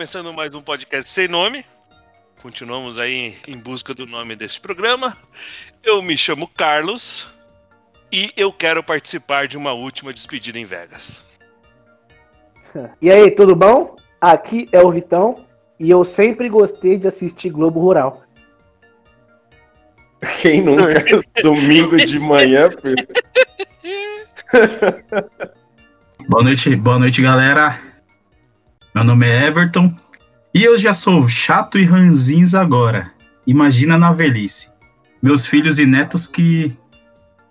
[0.00, 1.62] Começando mais um podcast sem nome.
[2.40, 5.14] Continuamos aí em busca do nome desse programa.
[5.84, 7.30] Eu me chamo Carlos
[8.10, 11.22] e eu quero participar de uma última despedida em Vegas.
[13.02, 13.94] E aí, tudo bom?
[14.18, 15.44] Aqui é o Vitão
[15.78, 18.22] e eu sempre gostei de assistir Globo Rural.
[20.40, 21.04] Quem nunca?
[21.42, 23.06] Domingo de manhã, filho.
[26.26, 27.89] Boa noite, boa noite, galera.
[28.94, 29.94] Meu nome é Everton
[30.52, 33.12] e eu já sou chato e ranzins agora.
[33.46, 34.70] Imagina na velhice.
[35.22, 36.76] Meus filhos e netos que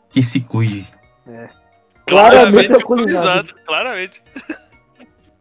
[0.10, 0.88] que se cuide.
[1.26, 1.50] Claramente
[2.06, 4.24] Claramente alcoolizado, claramente.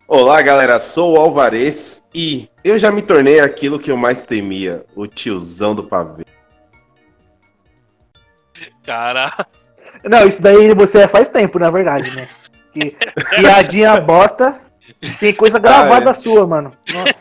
[0.07, 0.79] Olá, galera.
[0.79, 5.75] Sou o Alvarez e eu já me tornei aquilo que eu mais temia, o tiozão
[5.75, 6.25] do pavê.
[8.85, 9.35] Cara,
[10.05, 12.29] Não, isso daí você é faz tempo, na verdade, né?
[12.73, 12.97] Que
[13.37, 14.68] piadinha bosta.
[15.21, 16.15] Tem coisa gravada Ah, é.
[16.15, 16.73] sua, mano.
[16.93, 17.15] Nossa.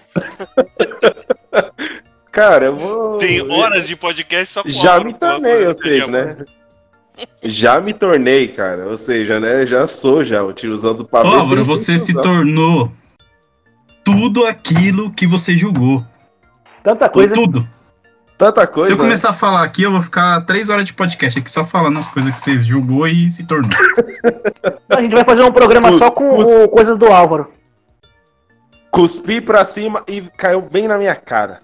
[2.31, 3.17] Cara, eu vou.
[3.17, 6.35] tem horas de podcast só com Já me tornei, ou seja, né?
[7.41, 8.87] Já me tornei, cara.
[8.87, 9.65] Ou seja, né?
[9.65, 11.27] Já sou já o tiozão do pavê.
[11.29, 12.91] Álvaro, ser você se tornou
[14.03, 16.05] tudo aquilo que você julgou.
[16.83, 17.33] Tanta Foi coisa.
[17.33, 17.67] tudo.
[18.37, 18.87] Tanta coisa.
[18.87, 19.03] Se eu né?
[19.03, 22.07] começar a falar aqui, eu vou ficar três horas de podcast aqui só falando as
[22.07, 23.71] coisas que vocês julgou e se tornou.
[24.89, 26.37] A gente vai fazer um programa só com
[26.69, 27.51] coisas do Álvaro.
[28.91, 31.61] Cuspi pra cima e caiu bem na minha cara.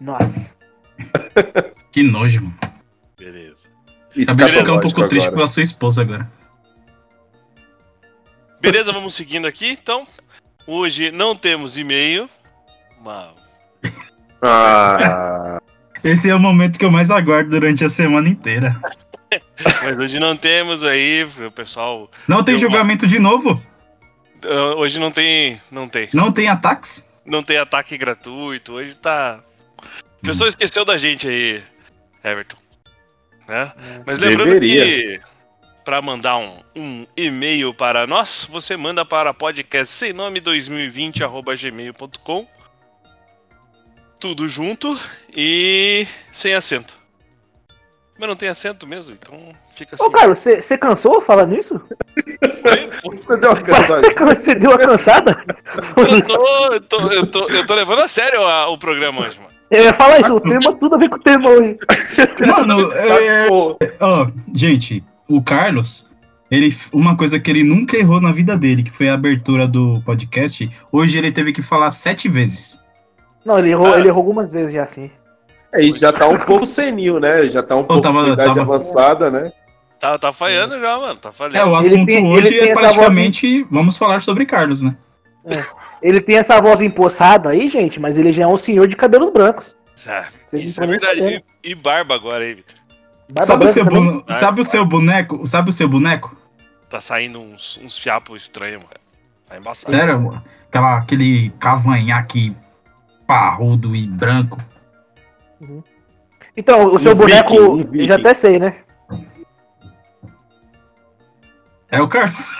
[0.00, 0.54] Nossa.
[1.92, 2.54] Que nojo, mano.
[3.18, 3.68] Beleza.
[4.28, 5.34] Acabei de ficar um pouco triste agora.
[5.38, 6.30] pela sua esposa agora.
[8.60, 9.70] Beleza, vamos seguindo aqui.
[9.70, 10.06] Então,
[10.68, 12.28] hoje não temos e-mail.
[13.00, 13.34] Uma-
[14.42, 15.58] Ah,
[16.04, 18.76] Esse é o momento que eu mais aguardo durante a semana inteira.
[19.82, 22.08] Mas hoje não temos aí, o pessoal.
[22.28, 23.60] Não tem julgamento de novo?
[24.44, 25.60] Ah, Hoje não tem.
[25.70, 26.08] Não tem.
[26.12, 27.08] Não tem ataques?
[27.24, 28.74] Não tem ataque gratuito.
[28.74, 29.42] Hoje tá.
[30.22, 31.62] O pessoal esqueceu da gente aí,
[32.22, 32.56] Everton.
[33.48, 33.72] Né?
[34.06, 34.84] Mas lembrando Deveria.
[34.84, 35.20] que
[35.84, 42.46] para mandar um, um e-mail para nós, você manda para podcast sem nome 2020@gmail.com.
[44.20, 44.96] Tudo junto
[45.34, 46.99] e sem acento.
[48.20, 49.34] Mas não tem acento mesmo, então
[49.74, 50.04] fica assim.
[50.04, 51.80] Ô, Carlos, você cansou falando isso?
[53.24, 54.02] você deu uma cansada.
[54.36, 55.44] Você deu uma cansada?
[55.96, 59.38] Eu tô, eu tô, eu tô, eu tô levando a sério a- o programa hoje,
[59.38, 59.50] mano.
[59.70, 61.78] Eu ia falar isso, o tema tudo a ver com o tema hoje.
[62.46, 66.10] Mano, é, Pô, Ó, gente, o Carlos,
[66.50, 70.02] ele, uma coisa que ele nunca errou na vida dele, que foi a abertura do
[70.04, 72.82] podcast, hoje ele teve que falar sete vezes.
[73.44, 73.98] Não, ele errou, Ah.
[73.98, 75.10] ele errou algumas vezes já, assim.
[75.74, 77.44] Aí já tá um pouco senil, né?
[77.48, 79.52] Já tá um pouco tava- com idade tava- avançada, né?
[79.98, 81.18] Tá, tá falhando já, mano.
[81.18, 81.56] Tá falhando.
[81.58, 84.96] É, o Ele assunto ele hoje tem é praticamente, vamos falar sobre Carlos, né?
[86.02, 89.30] Ele tem essa voz empoçada aí, gente, mas ele já é um senhor de cabelos
[89.30, 89.74] brancos.
[90.08, 91.44] Ah, Ele isso é tá nem verdade.
[91.62, 92.76] E, e barba agora aí, Vitor.
[93.28, 95.46] Barba Sabe o, seu bu- sabe o seu boneco?
[95.46, 96.36] Sabe o seu boneco?
[96.88, 98.94] Tá saindo uns, uns fiapos estranhos, mano.
[99.48, 99.90] Tá embaçado.
[99.90, 100.42] Sério?
[100.68, 102.56] Aquela, aquele cavanhaque
[103.26, 104.58] parrudo e branco.
[106.56, 108.76] Então, o seu boneco, viking, já até sei, né?
[111.90, 112.54] É o Carlos.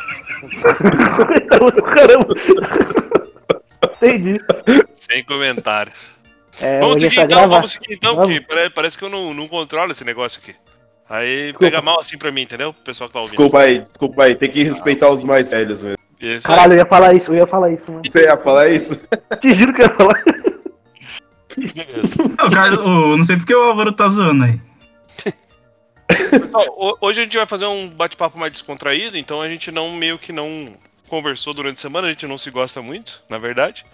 [1.94, 2.34] Caramba.
[4.03, 4.39] Entendi.
[4.93, 6.19] Sem comentários.
[6.60, 8.34] É, vamos seguir pra então, vamos seguir então, Vamos.
[8.34, 10.55] porque pare- parece que eu não, não controlo esse negócio aqui.
[11.09, 11.59] Aí Desculpa.
[11.66, 12.71] pega mal assim pra mim, entendeu?
[12.71, 13.30] O pessoal que tá ouvindo.
[13.33, 14.34] Desculpa aí, desculpa aí.
[14.34, 15.98] Tem que respeitar os mais velhos mesmo.
[16.21, 16.47] Isso.
[16.47, 18.03] Caralho, eu ia falar isso, eu ia falar isso, mano.
[18.04, 18.95] Você ia falar isso?
[19.41, 20.22] Te juro que eu ia falar.
[21.56, 22.16] Beleza.
[22.47, 24.60] O Carlos o- não sei porque o Álvaro tá zoando aí.
[26.08, 29.91] Pessoal, ho- hoje a gente vai fazer um bate-papo mais descontraído, então a gente não
[29.92, 30.74] meio que não
[31.08, 33.84] conversou durante a semana, a gente não se gosta muito, na verdade.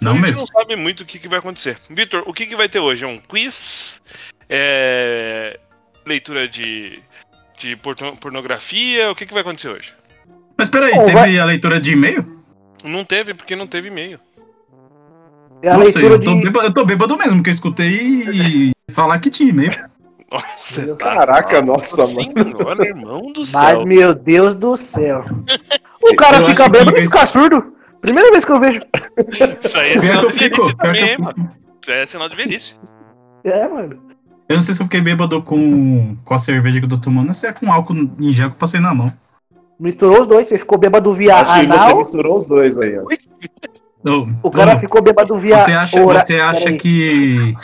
[0.00, 0.40] Não a gente mesmo.
[0.40, 1.76] não sabe muito o que, que vai acontecer.
[1.90, 3.04] Vitor, o que, que vai ter hoje?
[3.04, 4.00] É um quiz?
[4.48, 5.58] É...
[6.06, 7.00] Leitura de,
[7.58, 7.76] de
[8.20, 9.10] pornografia?
[9.10, 9.92] O que, que vai acontecer hoje?
[10.56, 12.40] Mas peraí, Bom, teve vai- a leitura de e-mail?
[12.82, 14.18] Não teve, porque não teve e-mail.
[15.62, 16.42] É a Nossa, leitura eu tô, de.
[16.42, 19.72] bêbado, eu tô bêbado mesmo, que eu escutei falar que tinha e-mail.
[20.32, 23.84] Nossa, Meu tá- Caraca, nossa, senhora, irmão do Mas, céu.
[23.84, 25.24] meu Deus do céu.
[26.02, 27.74] O cara Eu fica bêbado e fica surdo.
[28.00, 28.80] Primeira vez que eu vejo.
[29.62, 31.48] Isso aí é sinal de velhice também, hein, mano.
[31.82, 32.74] Isso aí é sinal de velhice.
[33.44, 33.98] É, mano.
[34.48, 37.28] Eu não sei se eu fiquei bêbado com, com a cerveja que eu tô tomando,
[37.28, 39.12] ou se é com álcool em gel que eu passei na mão.
[39.78, 40.48] Misturou os dois.
[40.48, 41.98] Você ficou bêbado via Acho que você anal.
[41.98, 43.04] misturou os dois aí, ó.
[44.04, 45.58] Eu- O cara ficou bêbado via.
[45.58, 47.54] você acha, ora- você acha que.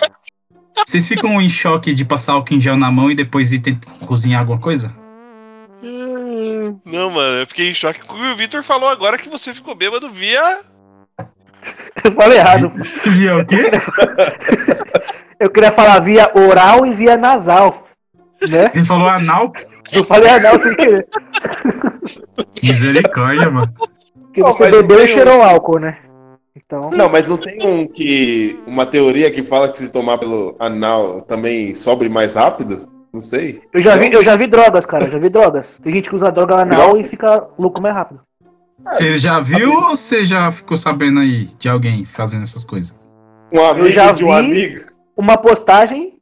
[0.87, 3.91] Vocês ficam em choque de passar álcool em gel na mão e depois ir tentar
[4.07, 4.93] cozinhar alguma coisa?
[6.85, 10.61] Não, mano, eu fiquei em choque o Victor falou agora que você ficou bêbado via.
[12.05, 12.71] Eu falei errado.
[13.07, 13.71] Via o quê?
[15.41, 17.87] Eu queria falar via oral e via nasal.
[18.49, 18.71] Né?
[18.75, 19.53] Ele falou anal.
[19.93, 21.07] Eu falei anal sem querer.
[22.63, 23.73] Misericórdia, mano.
[24.21, 25.99] Porque você bebeu e cheirou álcool, né?
[26.67, 26.91] Então.
[26.91, 28.59] Não, mas não tem um que.
[28.67, 32.89] Uma teoria que fala que se tomar pelo anal também sobre mais rápido?
[33.13, 33.63] Não sei.
[33.73, 35.05] Eu já vi, eu já vi drogas, cara.
[35.05, 35.79] Eu já vi drogas.
[35.79, 38.21] Tem gente que usa droga anal e fica louco mais rápido.
[38.85, 42.95] Você já viu ou você já ficou sabendo aí de alguém fazendo essas coisas?
[43.53, 44.33] Um amigo já de um vi.
[44.35, 44.81] amigo.
[45.17, 46.15] Uma postagem.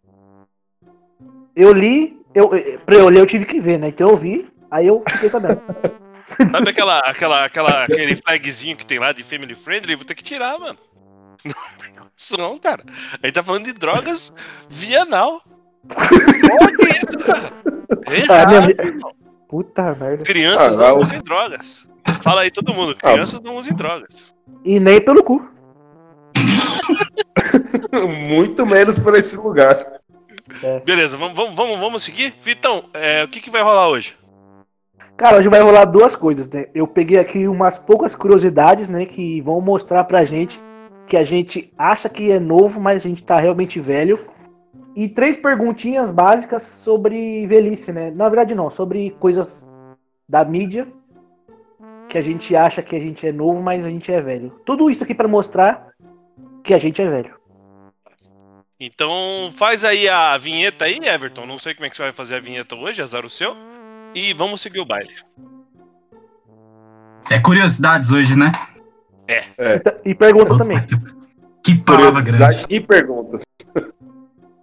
[1.56, 2.18] Eu li.
[2.34, 3.88] Eu, eu- pra eu ler, eu tive que ver, né?
[3.88, 4.46] Então eu vi.
[4.70, 5.60] Aí eu fiquei sabendo.
[6.50, 9.94] Sabe aquela, aquela, aquela, aquele flagzinho que tem lá de family friendly?
[9.96, 10.78] Vou ter que tirar, mano.
[11.44, 12.82] Não tem condição, cara.
[13.22, 14.32] A gente tá falando de drogas
[14.68, 15.42] via anal.
[15.90, 17.52] Olha isso, cara.
[18.06, 19.14] É Ah, minha errado.
[19.48, 20.24] Puta merda.
[20.24, 20.98] Crianças Ah, não não.
[20.98, 21.86] usem drogas.
[22.22, 24.34] Fala aí todo mundo, Ah, crianças não usem drogas.
[24.64, 25.46] E nem pelo cu.
[28.28, 30.00] Muito menos por esse lugar.
[30.84, 32.34] Beleza, vamos, vamos, vamos, vamos seguir?
[32.40, 34.16] Vitão, é, o que, que vai rolar hoje?
[35.16, 36.66] Cara, hoje vai rolar duas coisas, né?
[36.74, 39.06] Eu peguei aqui umas poucas curiosidades, né?
[39.06, 40.60] Que vão mostrar pra gente
[41.06, 44.26] que a gente acha que é novo, mas a gente tá realmente velho.
[44.96, 48.10] E três perguntinhas básicas sobre velhice, né?
[48.10, 49.64] Na verdade, não, sobre coisas
[50.28, 50.88] da mídia
[52.08, 54.50] que a gente acha que a gente é novo, mas a gente é velho.
[54.64, 55.88] Tudo isso aqui pra mostrar
[56.62, 57.34] que a gente é velho.
[58.80, 61.46] Então faz aí a vinheta aí, Everton.
[61.46, 63.56] Não sei como é que você vai fazer a vinheta hoje, azar o seu.
[64.14, 65.12] E vamos seguir o baile.
[67.30, 68.52] É curiosidades hoje, né?
[70.04, 70.78] E pergunta também.
[71.64, 72.64] Que palavra grande.
[72.68, 73.42] E perguntas.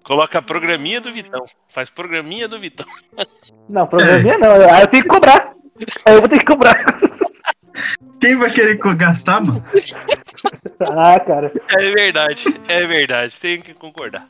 [0.04, 1.46] Coloca a programinha do Vitão.
[1.68, 2.86] Faz programinha do Vitão.
[3.68, 4.52] Não, programinha não.
[4.74, 5.54] Aí eu tenho que cobrar.
[6.06, 6.78] Aí eu vou ter que cobrar.
[8.20, 9.64] Quem vai querer gastar, mano?
[10.80, 11.52] Ah, cara.
[11.70, 13.36] É verdade, é verdade.
[13.40, 14.28] Tenho que concordar.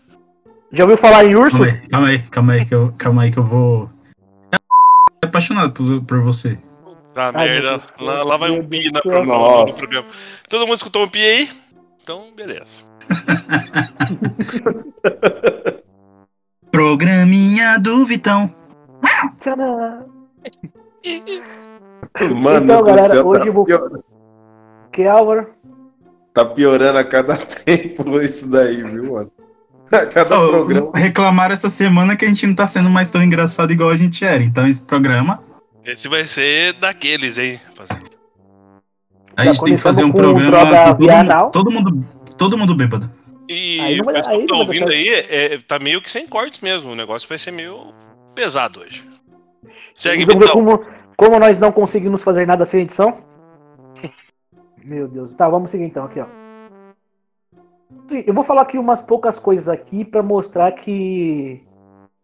[0.72, 1.58] Já ouviu falar em urso?
[1.58, 3.90] Calma aí, calma aí, calma aí, que eu, calma aí que eu vou.
[5.32, 6.60] Apaixonado por, por você.
[7.16, 7.82] Ah, Ai, merda.
[8.00, 9.80] Lá, lá vai um pi na pro- no, no Nossa.
[9.80, 10.08] programa.
[10.50, 11.50] Todo mundo escutou um pi aí?
[12.04, 12.84] Então, beleza.
[16.70, 18.54] Programinha do Vitão.
[19.40, 20.06] Tcharam!
[22.36, 23.90] Mano Então, galera, céu, hoje tá, eu vou- pior-
[24.92, 25.48] Que Álvaro?
[26.34, 29.32] tá piorando a cada tempo isso daí, viu, mano?
[30.14, 30.92] Cada Ô, programa.
[30.96, 34.24] reclamaram essa semana que a gente não tá sendo mais tão engraçado igual a gente
[34.24, 34.42] era.
[34.42, 35.44] Então esse programa,
[35.86, 38.06] Esse vai ser daqueles, hein, rapaziada.
[39.36, 42.08] a Já gente tem que fazer um programa com todo, mundo, todo mundo,
[42.38, 43.12] todo mundo bêbado.
[43.50, 46.62] E Aí o pessoal que tá ouvindo aí é, é- tá meio que sem cortes
[46.62, 46.92] mesmo.
[46.92, 47.94] O negócio vai ser meio
[48.34, 49.04] pesado hoje.
[49.94, 50.66] Segue, Vamos ver Vitão.
[50.66, 50.86] como,
[51.18, 53.18] como nós não conseguimos fazer nada sem edição?
[54.86, 55.34] Meu Deus.
[55.34, 56.41] Tá, vamos seguir então aqui, ó.
[58.14, 61.66] Eu vou falar aqui umas poucas coisas aqui pra mostrar que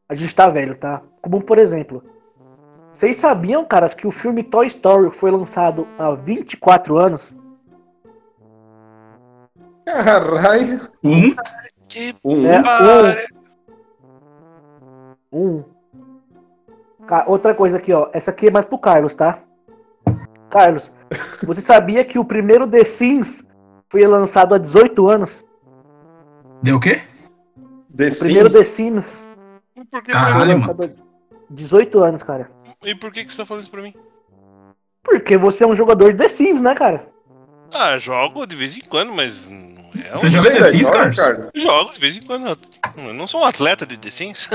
[0.09, 1.01] a gente tá velho, tá?
[1.21, 2.03] Como por exemplo,
[2.91, 7.33] vocês sabiam, caras, que o filme Toy Story foi lançado há 24 anos?
[9.85, 10.81] Caralho.
[11.03, 11.35] Um,
[11.87, 12.45] Que Um.
[12.45, 13.27] É,
[15.31, 15.63] Um.
[17.07, 18.09] Ca- Outra coisa aqui, ó.
[18.11, 19.39] Essa aqui é mais pro Carlos, tá?
[20.49, 20.91] Carlos,
[21.45, 23.47] você sabia que o primeiro The Sims
[23.89, 25.45] foi lançado há 18 anos?
[26.63, 27.01] Deu o quê?
[27.95, 29.09] The O primeiro The Sims.
[29.09, 29.29] Sims
[29.91, 30.59] Por que Caralho, foi mano.
[30.77, 32.51] lançado há 18 anos, cara.
[32.83, 33.93] E por que, que você tá falando isso pra mim?
[35.03, 37.07] Porque você é um jogador de The Sims, né, cara?
[37.73, 39.57] Ah, jogo de vez em quando, mas não
[40.03, 40.15] é um...
[40.15, 41.17] Você joga Você The Sims, joga, Carlos?
[41.17, 41.49] Carlos?
[41.55, 42.59] Jogo de vez em quando.
[42.97, 44.49] Eu não sou um atleta de The Sims.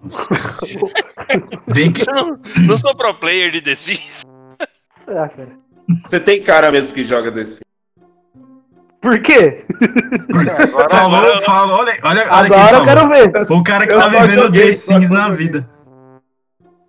[1.74, 2.08] Bem que.
[2.08, 4.22] Eu não, não sou pro player de The Sims.
[5.06, 5.56] Ah, cara.
[6.06, 7.67] Você tem cara mesmo que joga The Sims.
[9.00, 9.64] Por quê?
[10.90, 13.52] falou, agora- falou, olha, olha, olha quem Agora eu quero ver.
[13.52, 15.68] O cara que Eu tá vivendo The Sims na vida.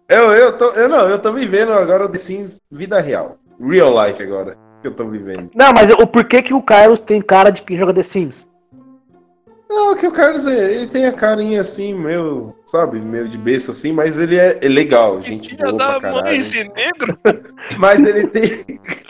[0.07, 0.69] Eu, eu tô.
[0.71, 3.37] Eu não, eu tô vivendo agora o The Sims vida real.
[3.61, 4.55] Real life agora.
[4.81, 5.51] Que eu tô vivendo.
[5.53, 8.47] Não, mas o porquê que o Carlos tem cara de que joga The Sims?
[9.69, 13.69] Não, que o Carlos é- ele tem a carinha assim, meio, sabe, meio de besta
[13.69, 17.19] assim, mas ele é, é legal, gente Filha boa da pra mãe, esse negro.
[17.77, 18.49] Mas ele tem.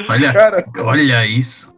[0.10, 1.74] Olha, Cara, olha isso.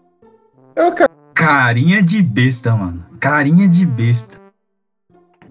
[0.76, 1.12] É cara.
[1.34, 3.06] Carinha de besta, mano.
[3.20, 4.38] Carinha de besta.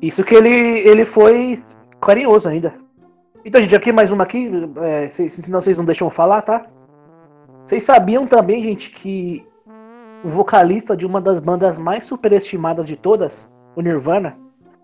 [0.00, 0.50] Isso que ele,
[0.88, 1.62] ele foi
[2.00, 2.74] carinhoso ainda.
[3.44, 4.50] Então, gente, aqui mais uma aqui,
[4.82, 6.64] é, se- senão vocês não deixam eu falar, tá?
[7.66, 9.44] Vocês sabiam também, gente, que
[10.24, 14.36] o vocalista de uma das bandas mais superestimadas de todas, o Nirvana,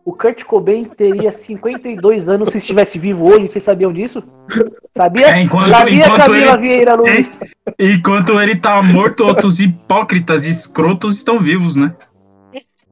[0.04, 4.22] o Kurt Cobain teria 52 anos se estivesse vivo hoje, vocês sabiam disso?
[4.96, 5.34] Sabia?
[5.36, 7.38] É, enquanto- Sabia, enquanto Camila ele- Vieira Luiz?
[7.78, 11.94] Enquanto ele tá morto, outros hipócritas e escrotos estão vivos, né?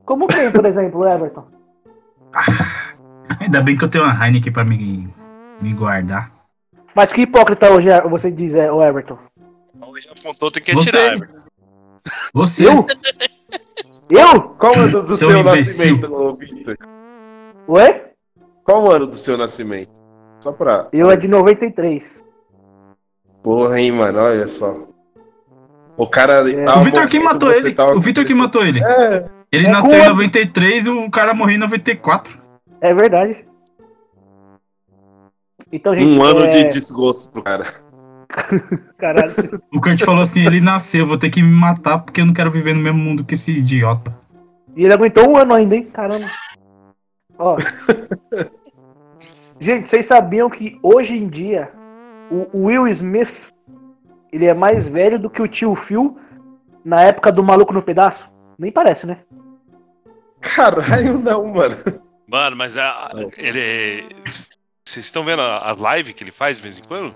[0.04, 1.46] Como quem, por exemplo, Everton?
[3.40, 5.08] Ainda bem que eu tenho uma Heineken pra me,
[5.60, 6.32] me guardar.
[6.94, 9.18] Mas que hipócrita hoje é- você diz, é, o Everton?
[9.80, 11.38] Hoje apontou, tem que Você- atirar, Everton.
[12.34, 12.86] Você, Eu?
[14.10, 14.40] Eu?
[14.58, 15.96] Qual o ano do Seu seu imbecil.
[15.96, 16.76] nascimento, ô, Victor?
[17.68, 18.02] Oi?
[18.64, 19.90] Qual o ano do seu nascimento?
[20.42, 20.88] Só pra.
[20.92, 22.23] Eu é de 93.
[23.44, 24.74] Porra, hein, mano, olha só.
[25.98, 26.50] O cara.
[26.50, 26.70] É.
[26.78, 27.74] o Vitor que matou ele.
[27.74, 28.80] tava- O Vitor que matou ele.
[28.82, 30.10] É, Ele É nasceu em como?
[30.14, 32.36] 93 e o cara morreu em 94.
[32.80, 33.44] É verdade.
[35.70, 36.16] Então, gente.
[36.16, 36.48] um ano é...
[36.48, 37.66] de desgosto pro cara.
[38.96, 39.30] Caralho.
[39.72, 42.32] O Kurt falou assim: ele nasceu, eu vou ter que me matar porque eu não
[42.32, 44.16] quero viver no mesmo mundo que esse idiota.
[44.74, 45.86] E ele aguentou um ano ainda, hein?
[45.92, 46.26] Caramba.
[47.38, 47.58] Ó.
[49.60, 51.70] Gente, vocês sabiam que hoje em dia
[52.30, 53.52] o Will Smith
[54.32, 56.18] ele é mais velho do que o tio Phil
[56.84, 58.28] na época do Maluco no Pedaço?
[58.58, 59.18] Nem parece, né?
[60.40, 61.76] Caralho, não, mano.
[62.28, 64.06] Mano, mas a, ele.
[64.84, 67.14] Vocês estão vendo a, a live que ele faz de vez em quando?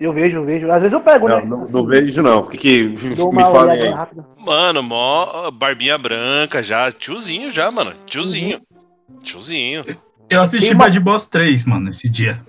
[0.00, 0.70] Eu vejo, eu vejo.
[0.70, 1.44] Às vezes eu pego, Não, né?
[1.44, 2.40] não, não vejo, não.
[2.40, 3.88] O que, que me olhada aí?
[3.90, 4.24] rápida.
[4.38, 6.90] Mano, mó barbinha branca já.
[6.92, 7.92] Tiozinho já, mano.
[8.06, 8.60] Tiozinho.
[9.22, 9.84] Tiozinho.
[10.30, 12.40] Eu assisti Tem uma- Bad Boys 3, mano, esse dia.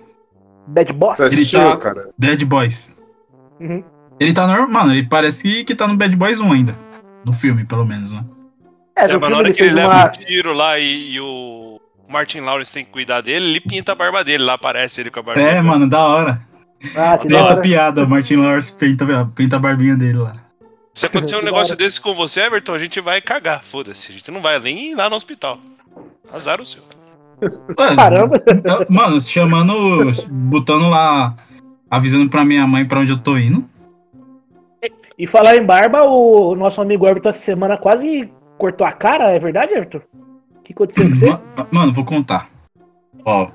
[0.69, 1.17] Bad Boss?
[1.17, 2.09] Você assistiu, tá- cara?
[2.17, 2.91] Bad Boys.
[3.59, 3.83] Uhum.
[4.19, 6.75] Ele tá normal, mano, ele parece que tá no Bad Boys 1 ainda.
[7.25, 8.23] No filme, pelo menos, né?
[8.95, 10.05] É, É, mas na hora ele que ele leva uma.
[10.05, 13.95] um tiro lá e, e o Martin Lawrence tem que cuidar dele, ele pinta a
[13.95, 14.43] barba dele.
[14.43, 16.41] Lá aparece ele com a barba É, mano, da hora.
[16.95, 17.57] Ah, que hora.
[17.61, 20.35] piada, o Martin Lawrence pinta, pinta a barbinha dele lá.
[20.93, 23.63] Se acontecer um negócio desse com você, Everton, a gente vai cagar.
[23.63, 24.11] Foda-se.
[24.11, 25.59] A gente não vai nem ir lá no hospital.
[26.31, 26.81] Azar o seu.
[27.79, 28.35] Ué, Caramba.
[28.89, 29.73] Mano, chamando,
[30.29, 31.35] botando lá,
[31.89, 33.63] avisando pra minha mãe pra onde eu tô indo.
[35.17, 39.39] E falar em barba, o nosso amigo Everton essa semana quase cortou a cara, é
[39.39, 39.99] verdade, Everton?
[40.57, 41.29] O que aconteceu com você?
[41.29, 42.49] Ma- Mano, vou contar.
[43.25, 43.49] Ó,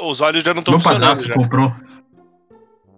[0.00, 1.34] Os olhos já não estão meu padrasto Já.
[1.34, 1.72] comprou.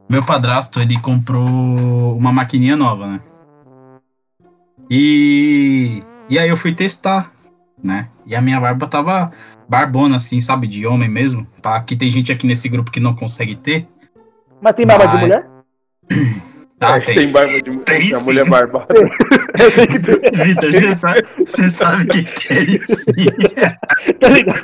[0.08, 3.20] Meu padrasto, ele comprou uma maquininha nova, né?
[4.90, 6.02] E.
[6.28, 7.30] E aí eu fui testar,
[7.82, 8.08] né?
[8.26, 9.30] E a minha barba tava
[9.68, 10.66] barbona, assim, sabe?
[10.66, 11.46] De homem mesmo.
[11.62, 11.80] Tá?
[11.82, 13.86] Que tem gente aqui nesse grupo que não consegue ter.
[14.60, 15.20] Mas tem barba de Vai.
[15.22, 15.46] mulher?
[16.80, 18.24] Tá, É, tem barba de Tem a sim.
[18.24, 18.86] mulher barbada.
[19.62, 23.26] Eu sei que tem, Vitor, você sabe, você sabe que tem sim.
[24.18, 24.60] tá ligado?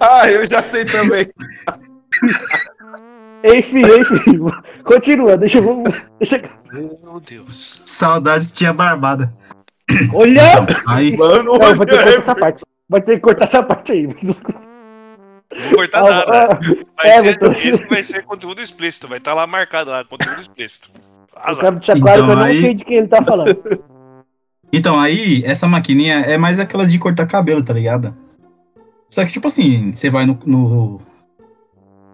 [0.00, 1.24] Ah, eu já sei também.
[3.44, 4.40] Enfim, enfim.
[4.82, 5.84] Continua, deixa eu.
[6.18, 6.98] Deixa eu...
[7.04, 7.80] Meu Deus.
[7.86, 9.32] Saudades tia barbada.
[10.14, 10.42] Olha!
[10.88, 12.62] Aí, Mano, Não, vai ter que cortar essa parte.
[12.88, 14.06] Vai ter que cortar essa parte aí.
[14.22, 16.32] Não vou cortar Ah, nada.
[16.52, 16.58] ah,
[16.96, 17.52] Vai é, ser, Everton.
[17.52, 19.08] esse vai ser conteúdo explícito.
[19.08, 20.90] Vai estar lá marcado lá, conteúdo explícito.
[20.94, 21.60] Eu Azar.
[21.64, 23.56] quero deixar claro Então, que eu não aí- sei de quem ele tá falando.
[24.72, 28.14] então, aí, essa maquininha é mais aquelas de cortar cabelo, tá ligado?
[29.08, 31.00] Só que, tipo assim, você vai no, no,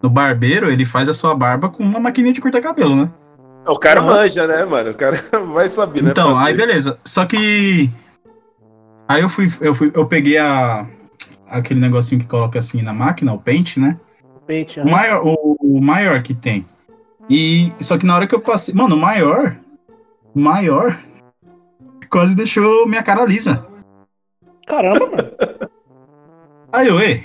[0.02, 3.10] no barbeiro, ele faz a sua barba com uma maquininha de cortar cabelo, né?
[3.68, 4.90] O cara manja, né, mano?
[4.90, 5.16] O cara
[5.52, 6.10] vai saber, né?
[6.10, 6.60] Então, aí isso.
[6.60, 6.98] beleza.
[7.04, 7.90] Só que.
[9.08, 10.86] Aí eu fui, eu fui, eu peguei a.
[11.48, 13.96] Aquele negocinho que coloca assim na máquina, o pente, né?
[14.46, 16.66] Pente, O maior, o, o maior que tem.
[17.30, 19.56] E só que na hora que eu passei, mano, o maior,
[20.34, 20.98] o maior
[22.10, 23.64] quase deixou minha cara lisa.
[24.66, 25.30] Caramba, mano.
[26.72, 27.24] Aí eu, ei.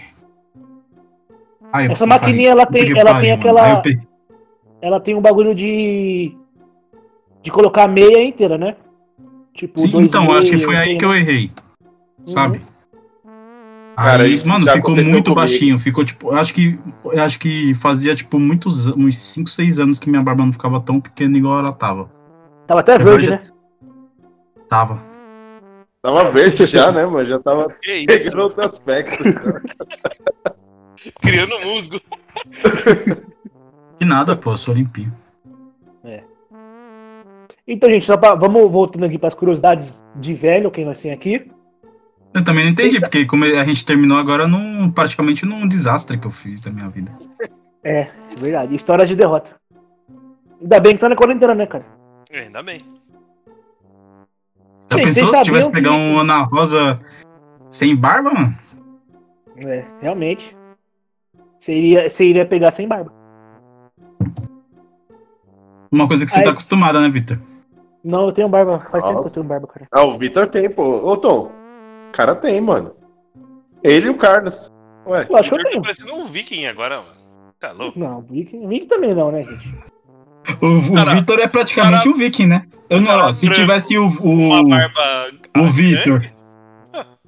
[1.73, 3.39] Aí Essa falei, maquininha, ela tem- ela pariu, tem mano.
[3.59, 3.81] aquela- Aí eu
[4.81, 6.35] Ela tem um bagulho de.
[7.43, 8.75] de colocar a meia inteira, né?
[9.53, 11.51] Tipo, Sim, dois então, acho que meia, foi aí que eu errei.
[12.23, 12.61] Sabe?
[13.95, 15.35] Cara, Aí, isso mano, já ficou muito comigo.
[15.35, 15.77] baixinho.
[15.77, 20.09] Ficou tipo, acho que eu acho que fazia tipo muitos uns 5, 6 anos que
[20.09, 22.09] minha barba não ficava tão pequena igual ela tava.
[22.65, 23.41] Tava até verde, já- né?
[24.69, 25.03] Tava.
[26.01, 27.25] Tava verde já, né, mano?
[27.25, 28.07] Já tava Que isso?
[28.31, 29.23] pegando outro aspecto.
[31.21, 31.99] Criando musgo.
[34.11, 35.13] Que nada, pô, sou limpinho.
[37.65, 41.49] Então, gente, só pra, vamos voltando aqui pras curiosidades de velho, quem nós tem aqui.
[42.33, 42.99] Eu também não entendi, Sim.
[42.99, 46.89] porque como a gente terminou agora num, praticamente num desastre que eu fiz da minha
[46.89, 47.09] vida.
[47.85, 48.75] É, verdade.
[48.75, 49.51] História de derrota.
[50.59, 51.85] Ainda bem que tá na quarentena, né, cara?
[52.29, 52.79] É, Ainda bem.
[54.91, 56.99] Já Sim, pensou se tivesse sabiam pegar que- um Ana Rosa
[57.69, 58.53] sem barba, mano?
[59.55, 60.53] É, realmente.
[61.59, 63.20] Você iria, você iria pegar sem barba.
[65.91, 67.37] Uma coisa que você Aí- tá acostumada, né, Vitor?
[68.03, 68.79] Não, eu tenho barba.
[68.91, 69.87] Faz tempo que eu tenho barba, cara.
[69.91, 70.83] Ah, o Vitor tem, pô.
[71.05, 71.51] Ô, Tom.
[72.09, 72.93] O cara tem, mano.
[73.83, 74.69] Ele e o Carlos.
[75.07, 75.25] Ué.
[75.29, 75.75] Eu acho que eu tenho.
[75.75, 77.21] Tá parecendo um viking agora, mano.
[77.59, 77.99] Tá louco.
[77.99, 79.69] Não, Viking, Viking também não, né, gente?
[80.59, 80.79] O, o
[81.15, 82.65] Vitor é praticamente cara- um viking, né?
[82.89, 85.31] Eu não, cara ó, se tivesse o, Uma o, barba.
[85.59, 86.23] o Vitor.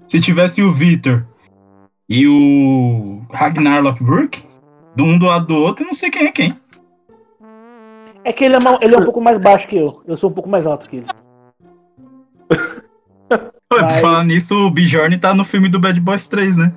[0.08, 1.26] Se tivesse o Vitor
[2.10, 4.44] e o Ragnar Lothbrok,
[4.96, 6.56] do um do lado do outro, eu não sei quem é quem.
[8.26, 10.02] É que ele é, ma- ele é um pouco mais baixo que eu.
[10.08, 11.06] Eu sou um pouco mais alto que ele.
[13.72, 16.74] Mas- falar nisso, o Bjorn tá no filme do Bad Boys 3, né?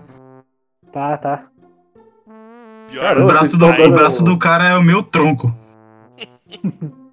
[0.93, 1.47] Tá, tá.
[2.95, 5.55] Caramba, O braço, do, o braço do cara é o meu tronco.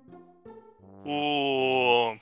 [1.06, 2.16] O.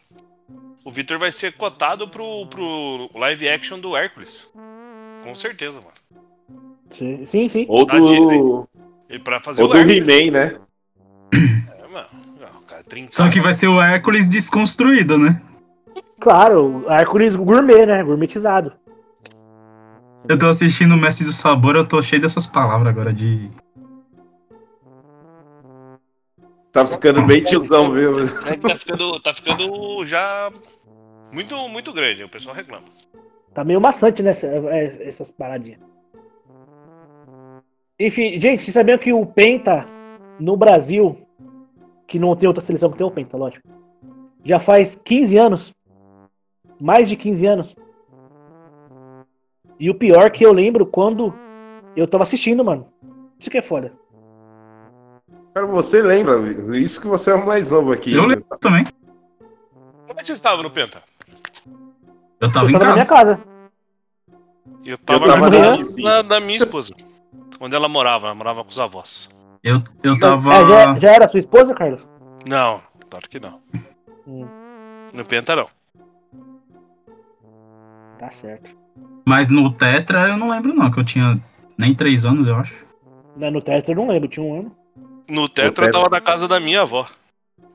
[0.83, 4.49] O Victor vai ser cotado pro, pro live action do Hércules.
[5.23, 5.93] Com certeza, mano.
[6.89, 7.47] Sim, sim.
[7.47, 7.65] sim.
[7.69, 8.39] Ou Da Disney.
[8.39, 8.67] do,
[9.07, 9.77] E pra fazer ou o do.
[9.79, 10.59] He-Man, né?
[12.01, 12.15] É.
[12.39, 15.41] Não, cara, 30 Só que vai ser o Hércules desconstruído, né?
[16.19, 18.03] Claro, Hércules gourmet, né?
[18.03, 18.73] Gourmetizado.
[20.29, 23.49] Eu tô assistindo o Mestre do Sabor, eu tô cheio dessas palavras agora de.
[26.71, 28.11] Tá ficando bem tiozão, viu?
[28.11, 30.51] É tá ficando, tá ficando já
[31.33, 32.85] muito, muito grande, o pessoal reclama.
[33.53, 34.31] Tá meio maçante, né?
[34.69, 35.79] é, Essas paradinhas.
[37.99, 39.85] Enfim, gente, vocês sabiam que o Penta
[40.39, 41.17] no Brasil,
[42.11, 43.65] que não tem outra seleção que tem o Penta, lógico,
[44.43, 45.73] já faz 15 anos.
[46.77, 47.75] Mais de 15 anos.
[49.79, 51.33] E o pior que eu lembro quando
[51.95, 52.85] eu tava assistindo, mano.
[53.39, 53.93] Isso que é foda.
[55.53, 56.35] Cara, você lembra?
[56.77, 58.13] Isso que você é o mais novo aqui.
[58.13, 58.83] Eu lembro também.
[60.05, 61.01] Como é que você estava no Penta?
[62.41, 63.35] Eu tava eu em tava na minha casa.
[63.37, 63.43] casa.
[64.83, 66.93] Eu tava, tava na na casa da minha esposa.
[67.57, 69.29] Onde ela morava, ela morava com os avós.
[69.63, 70.53] Eu, eu tava.
[70.53, 72.01] É, já, já era sua esposa, Carlos?
[72.47, 73.59] Não, claro que não.
[74.27, 74.47] Hum,
[75.13, 75.65] No Penta não.
[78.19, 78.71] tá certo.
[79.27, 81.39] Mas no Tetra eu não lembro, não, que eu tinha
[81.77, 82.73] nem três anos, eu acho.
[83.37, 84.75] Né, No Tetra eu não lembro, tinha um ano.
[85.29, 87.05] No Tetra eu tava na casa da minha avó.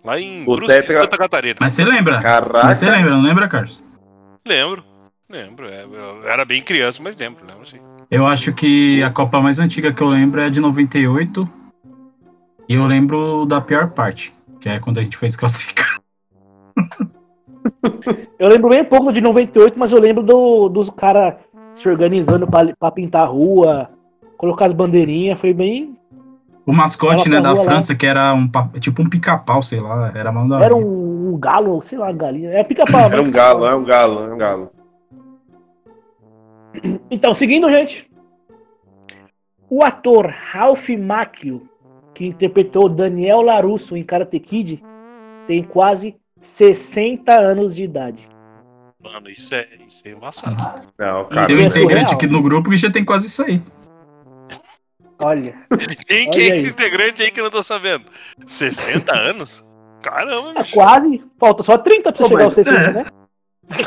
[0.05, 1.57] Lá em O Brusque, Tetra- Santa Catarina.
[1.61, 2.21] Mas você lembra?
[2.21, 2.67] Caraca.
[2.67, 3.83] Mas você lembra, não lembra, Carlos?
[4.47, 4.85] Lembro.
[5.29, 5.69] Lembro.
[5.69, 7.79] é, eu era bem criança, mas lembro, lembro sim.
[8.09, 11.49] Eu acho que a Copa mais antiga que eu lembro é de 98.
[12.69, 16.03] E eu lembro da pior parte, que é quando a gente foi desclassificado.
[18.39, 21.35] Eu lembro bem pouco de 98, mas eu lembro do, dos caras
[21.75, 23.91] se organizando pra, pra pintar a rua,
[24.37, 25.97] colocar as bandeirinhas, foi bem.
[26.67, 27.71] O mascote, né, da falou lá.
[27.71, 28.49] França, que era um
[28.79, 32.51] tipo um pica-pau, sei lá, era mal da Era um, um galo, sei lá, galinha.
[32.51, 33.23] É pica-pau, Era né?
[33.23, 34.71] um galo, é um galo, é um galo.
[37.11, 38.11] Então, seguindo, gente.
[39.69, 41.69] O ator Ralph Macchio,
[42.17, 44.83] que interpretou Daniel Larusso em Karate Kid,
[45.47, 48.27] tem quase 60 anos de idade.
[49.03, 50.57] Mano, isso é, isso é embaçado.
[50.99, 51.47] Não, cara.
[51.47, 53.61] Tem um é integrante aqui no grupo que já tem quase isso aí.
[55.19, 55.55] Olha,
[56.09, 58.07] Quem Olha que é esse integrante aí que eu não tô sabendo?
[58.47, 59.63] 60 anos?
[60.03, 60.75] Caramba, tá bicho.
[60.75, 61.23] quase.
[61.39, 62.93] Falta só 30 pra você Pô, chegar aos 60, é.
[62.93, 63.05] né?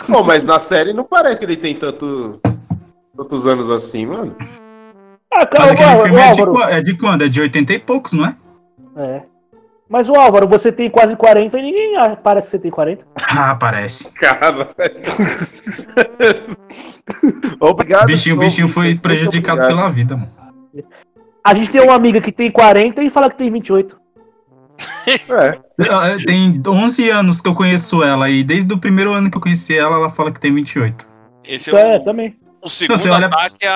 [0.05, 2.39] Pô, mas na série não parece que ele tem tanto,
[3.17, 4.35] tantos anos assim, mano.
[5.31, 6.69] Ah, cara, Mas o, aquele Álvaro, filme é de, Álvaro.
[6.73, 7.21] é de quando?
[7.23, 8.35] É de 80 e poucos, não é?
[8.97, 9.21] É.
[9.87, 13.05] Mas o Álvaro, você tem quase 40 e ninguém parece que você tem 40.
[13.15, 14.11] Ah, parece.
[14.13, 14.69] Cara.
[17.59, 18.03] Obrigado.
[18.03, 20.31] O bichinho, o bichinho foi prejudicado pela vida, mano.
[21.43, 23.97] A gente tem uma amiga que tem 40 e fala que tem 28.
[25.07, 25.59] É.
[25.89, 29.41] Ah, Tem 11 anos que eu conheço ela e desde o primeiro ano que eu
[29.41, 31.07] conheci ela, ela fala que tem 28.
[31.45, 32.37] Esse É, é o, também.
[32.61, 33.75] o segundo Você olha- ataque é a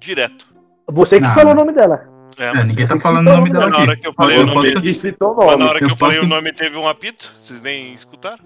[0.00, 0.46] direto.
[0.90, 1.34] Você que Não.
[1.34, 2.04] falou o nome dela.
[2.38, 3.82] É, É, mas ninguém tá falando o nome dela na aqui.
[3.82, 6.16] hora que eu falei Eu o Você nome, posso- na hora que Eu eu falei
[6.18, 8.38] posso- o nome teve um apito, vocês nem escutaram?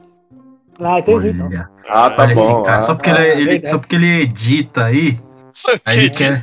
[0.80, 1.50] Ah, entendi então.
[1.88, 2.62] Ah, tá olha bom.
[2.62, 2.78] cara.
[2.78, 2.82] ah.
[2.82, 3.68] Só, porque ele, Ah, ele- verdade.
[3.68, 5.20] só porque ele edita aí,
[5.52, 6.42] Só aí ele que- quer.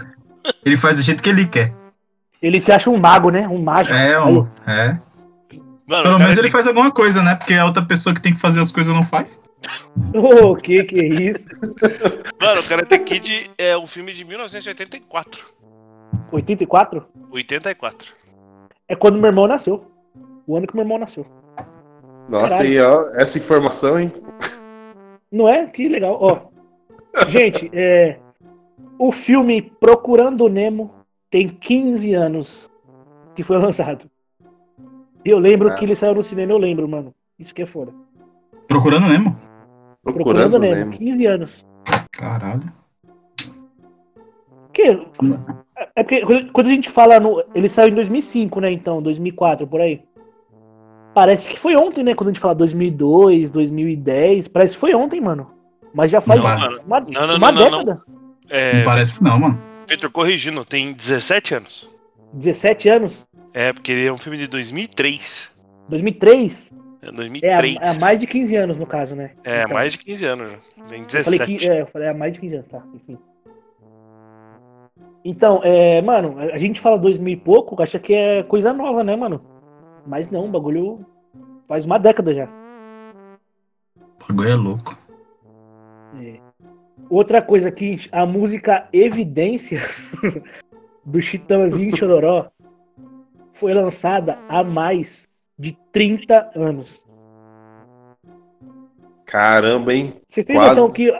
[0.63, 1.73] Ele faz do jeito que ele quer.
[2.41, 3.47] Ele se acha um mago, né?
[3.47, 3.95] Um mágico.
[3.95, 4.97] É, um, é.
[5.87, 7.33] Mano, Pelo menos ele faz alguma coisa, né?
[7.35, 9.41] Porque a outra pessoa que tem que fazer as coisas não faz.
[10.15, 11.45] O que que é isso?
[12.41, 15.45] Mano, o Karate Kid é um filme de 1984.
[16.31, 17.05] 84?
[17.31, 18.13] 84.
[18.87, 19.85] É quando meu irmão nasceu.
[20.47, 21.25] O ano que meu irmão nasceu.
[22.27, 22.69] Nossa, Caralho.
[22.69, 24.11] aí, ó, essa informação, hein?
[25.31, 25.65] Não é?
[25.67, 26.17] Que legal.
[26.19, 26.49] Ó.
[27.27, 28.17] Gente, é.
[28.97, 30.93] O filme Procurando Nemo
[31.29, 32.69] tem 15 anos
[33.35, 34.09] que foi lançado.
[35.23, 35.75] Eu lembro Ah.
[35.75, 37.13] que ele saiu no cinema, eu lembro, mano.
[37.37, 37.93] Isso que é foda.
[38.67, 39.37] Procurando Nemo.
[40.03, 40.91] Procurando, Nemo, Nemo.
[40.91, 41.65] 15 anos.
[42.11, 42.63] Caralho.
[44.73, 44.83] Que,
[45.95, 47.43] é porque quando- a gente fala no.
[47.53, 48.71] Ele saiu em 2005, né?
[48.71, 50.01] Então, 2004, por aí.
[51.13, 52.13] Parece que foi ontem, né?
[52.13, 54.47] Quando a gente fala 2002, 2010.
[54.47, 55.51] Parece que foi ontem, mano.
[55.93, 56.69] Mas já faz Não, uma, Não,
[57.27, 58.01] não, uma não, não, década.
[58.47, 59.61] É, Não parece não, mano.
[59.87, 61.89] Victor, corrigindo, tem 17 anos.
[62.33, 63.27] 17 anos.
[63.53, 65.51] É, porque ele é um filme de 2003.
[65.89, 67.75] 2003 É é há, 2003.
[67.77, 69.31] é há mais de 15 anos, no caso, né?
[69.43, 70.51] É, Então, mais de 15 anos.
[70.51, 70.57] né?
[70.89, 71.55] Tem Eu falei, 17.
[71.57, 72.83] que, é, eu falei há mais de 15 anos, tá?
[72.93, 73.17] Enfim.
[75.23, 79.15] Então, é, mano, a gente fala 2000 e pouco, acha que é coisa nova, né,
[79.15, 79.41] mano?
[80.05, 81.05] Mas não, o bagulho
[81.67, 82.45] faz uma década já.
[82.45, 84.97] O bagulho é louco.
[86.21, 86.39] É.
[87.09, 90.13] Outra coisa aqui, a música Evidências
[91.05, 92.49] do Chitãozinho e Chororó
[93.53, 95.28] foi lançada há mais
[95.59, 97.01] de 30 anos.
[99.25, 100.13] Caramba, hein?
[100.25, 100.79] Vocês têm Quase.
[100.79, 101.11] noção que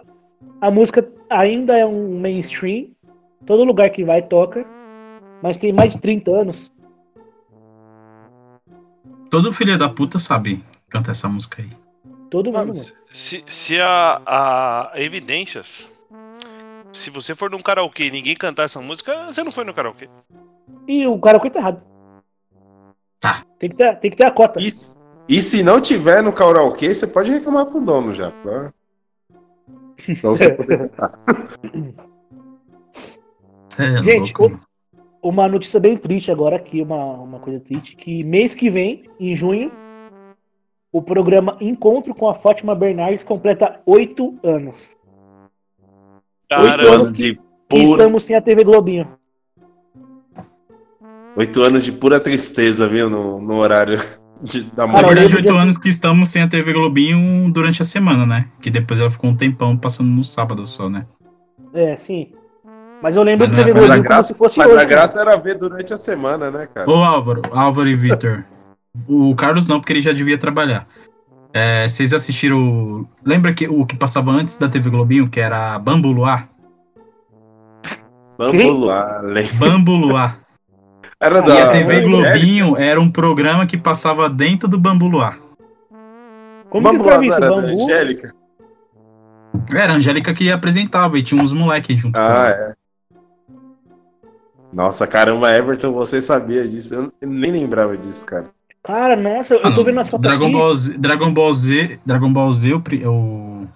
[0.62, 2.88] a música ainda é um mainstream,
[3.46, 4.66] todo lugar que vai toca,
[5.44, 6.72] mas tem mais de 30 anos.
[9.30, 11.70] Todo filho da puta sabe cantar essa música aí.
[12.32, 15.92] Todo mundo, Mano, se, se a, a Evidências.
[16.92, 20.10] Se você for num karaokê e ninguém cantar essa música, você não foi no karaokê.
[20.88, 21.89] E o karaokê tá errado.
[23.20, 23.44] Tá.
[23.58, 24.60] Tem que ter, tem que ter a cota.
[24.62, 24.96] E, se-
[25.28, 28.32] e se não tiver no karaokê, você pode reclamar pro dono já.
[28.32, 28.74] Pra,
[30.22, 30.92] pra você poder.
[33.70, 34.60] Cê é Gente, o-.
[35.22, 39.36] Uma notícia bem triste agora aqui, uma, uma coisa triste, que mês que vem, em
[39.36, 39.70] junho,
[40.94, 44.96] o programa Encontro com a Fátima Bernardes completa oito anos.
[45.78, 47.36] Oito Caramba, anos de E
[47.68, 49.19] pura, estamos sem a TV Globinho.
[51.40, 53.10] Oito anos de pura tristeza, viu?
[53.10, 53.98] No, no horário
[54.44, 57.86] de, da Cara, Na verdade, oito anos que estamos sem a TV Globinho durante a
[57.86, 58.46] semana, né?
[58.62, 61.06] Que depois ela ficou um tempão passando no sábado só, né?
[61.74, 62.34] É, sim.
[63.02, 64.72] Mas eu lembro Mas não é- TV Mas, a Globinho como graça, se fosse mas
[64.72, 64.82] hoje.
[64.82, 66.90] a graça era ver durante a semana, né, cara?
[66.90, 68.44] Ô Álvaro, Álvaro e Vitor.
[69.08, 70.86] O Carlos não, porque ele já devia trabalhar.
[71.54, 73.08] É, vocês assistiram.
[73.24, 76.50] Lembra que o que passava antes da TV Globinho, que era Bambu Luar?
[78.38, 80.39] Lá, Le- Bambu Luar.
[81.22, 82.02] Era Ah, E da a TV?
[82.02, 85.38] Globinho era um programa que passava dentro do Bambu Luar.
[86.70, 87.34] Como Vamos que isso?
[87.34, 87.68] era da Bambu?
[87.68, 88.34] Angélica?
[89.74, 92.74] Era a Angélica que apresentava e tinha uns moleques junto Ah, é.
[94.72, 97.12] Nossa, caramba, Everton, você sabia disso?
[97.20, 98.46] Eu nem lembrava disso, cara.
[98.84, 100.54] Cara, nossa, eu Ah, tô vendo as fotos Dragon aqui.
[100.54, 103.68] Ball Z, Dragon Ball Z, Dragon Ball Z, eu, eu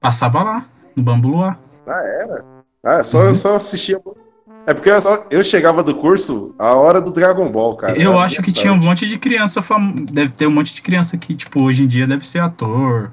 [0.00, 1.58] passava lá, no Bambu Luar.
[1.86, 2.44] Ah, era?
[2.84, 3.24] Ah, só, Uhum.
[3.26, 4.00] eu só assistia.
[4.68, 7.96] É porque eu, só- eu chegava do curso a hora do Dragon Ball, cara.
[7.98, 8.86] Eu Era acho que tinha um sorte.
[8.88, 9.94] monte de criança fam...
[10.12, 13.10] Deve ter um monte de criança que, tipo, hoje em dia deve ser ator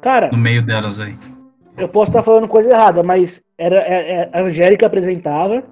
[0.00, 1.14] Cara, no meio delas aí.
[1.76, 5.62] eu posso estar falando coisa errada, mas era é- é- a Angélica apresentava.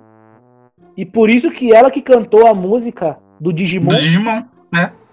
[0.97, 3.89] E por isso que ela que cantou a música do Digimon.
[3.89, 4.43] Do Digimon.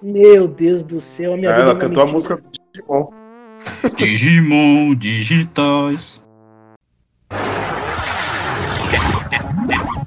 [0.02, 2.14] Meu Deus do céu, a minha Ah, vida é ela cantou a mentira.
[2.14, 2.44] música do
[2.76, 3.08] Digimon.
[3.96, 6.23] Digimon, digitais.
[9.70, 9.88] Yeah.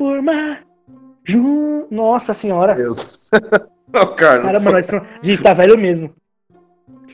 [0.00, 0.60] transformar.
[1.24, 1.86] Jun...
[1.90, 2.74] Nossa senhora.
[2.74, 3.28] Deus.
[3.92, 4.46] Não, Carlos.
[4.46, 6.12] Caramba, nós estamos- a gente tá velho mesmo.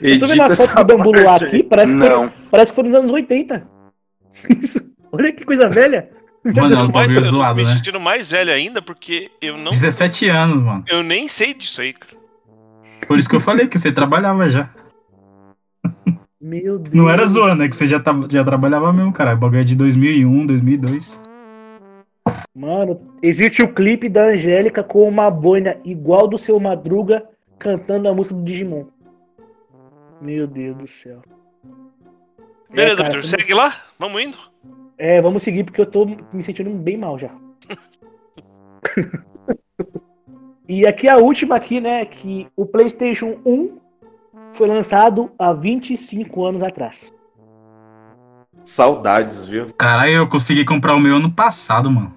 [0.01, 2.73] Eu tô vendo edita fotos essa do Bambu Luar parte aqui, parece que, foi, parece
[2.73, 3.67] que foi nos anos 80.
[4.63, 4.81] Isso.
[5.11, 6.11] Olha que coisa velha.
[6.45, 7.75] Mano, é um Mas bagulho eu zoado, me né?
[7.75, 9.71] sentindo mais velho ainda porque eu não.
[9.71, 10.85] 17 anos, mano.
[10.87, 12.15] Eu nem sei disso aí, cara.
[13.09, 14.69] Por isso que eu falei que você trabalhava já.
[16.41, 16.95] Meu Deus.
[16.95, 19.35] Não era zoando, é que você já, tava, já trabalhava mesmo, cara.
[19.35, 21.23] O bagulho é de 2001, 2002.
[22.55, 28.15] Mano, existe o clipe da Angélica com uma boina igual do seu Madruga cantando a
[28.15, 28.85] música do Digimon.
[30.21, 31.23] Meu Deus do céu.
[32.71, 33.73] Beleza, cara, Vitor, você- segue lá?
[33.99, 34.37] Vamos indo?
[34.99, 37.31] É, vamos seguir porque eu tô me sentindo bem mal já.
[40.69, 43.79] e aqui a última aqui, né, que o PlayStation 1
[44.53, 47.13] foi lançado há 25 anos atrás.
[48.65, 49.73] Saudades, viu?
[49.75, 52.13] Caralho, eu consegui comprar o meu ano passado, mano.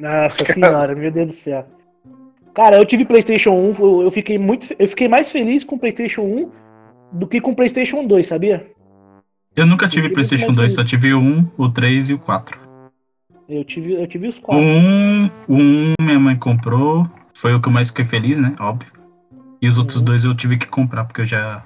[0.00, 1.66] Nossa senhora, meu Deus do céu.
[2.54, 5.78] Cara, eu tive PlayStation 1, eu- eu fiquei muito, eu fiquei mais feliz com o
[5.78, 6.50] PlayStation 1
[7.12, 8.66] do que com o PlayStation 2, sabia?
[9.54, 12.14] Eu nunca tive tive PlayStation muito 2, mais só tive o 1, o 3 e
[12.14, 12.58] o 4.
[13.48, 14.64] Eu tive, eu tive os O quatro.
[14.64, 18.54] 1, o 1 minha mãe comprou, foi o que eu mais fiquei feliz, né?
[18.60, 18.90] Óbvio.
[19.60, 20.04] E os outros Uhum.
[20.04, 21.62] dois eu tive que comprar, porque eu já.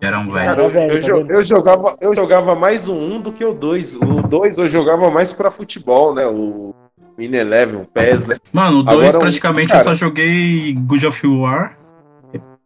[0.00, 0.62] Era um Cara, velho.
[0.62, 3.96] eu, velho, eu tá eu jogava, eu jogava mais o 1 do que o 2.
[3.96, 6.26] O 2 eu jogava mais pra futebol, né?
[6.26, 6.74] O
[7.18, 8.36] Mini Eleven, o PES, né?
[8.52, 11.76] Mano, o 2 Agora, um- praticamente cara- eu só joguei Good of War,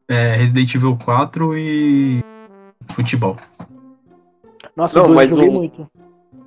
[0.08, 2.22] é, Resident Evil 4 e.
[2.90, 3.36] Futebol.
[4.76, 5.86] Nossa, Não, mas eu joguei o- muito.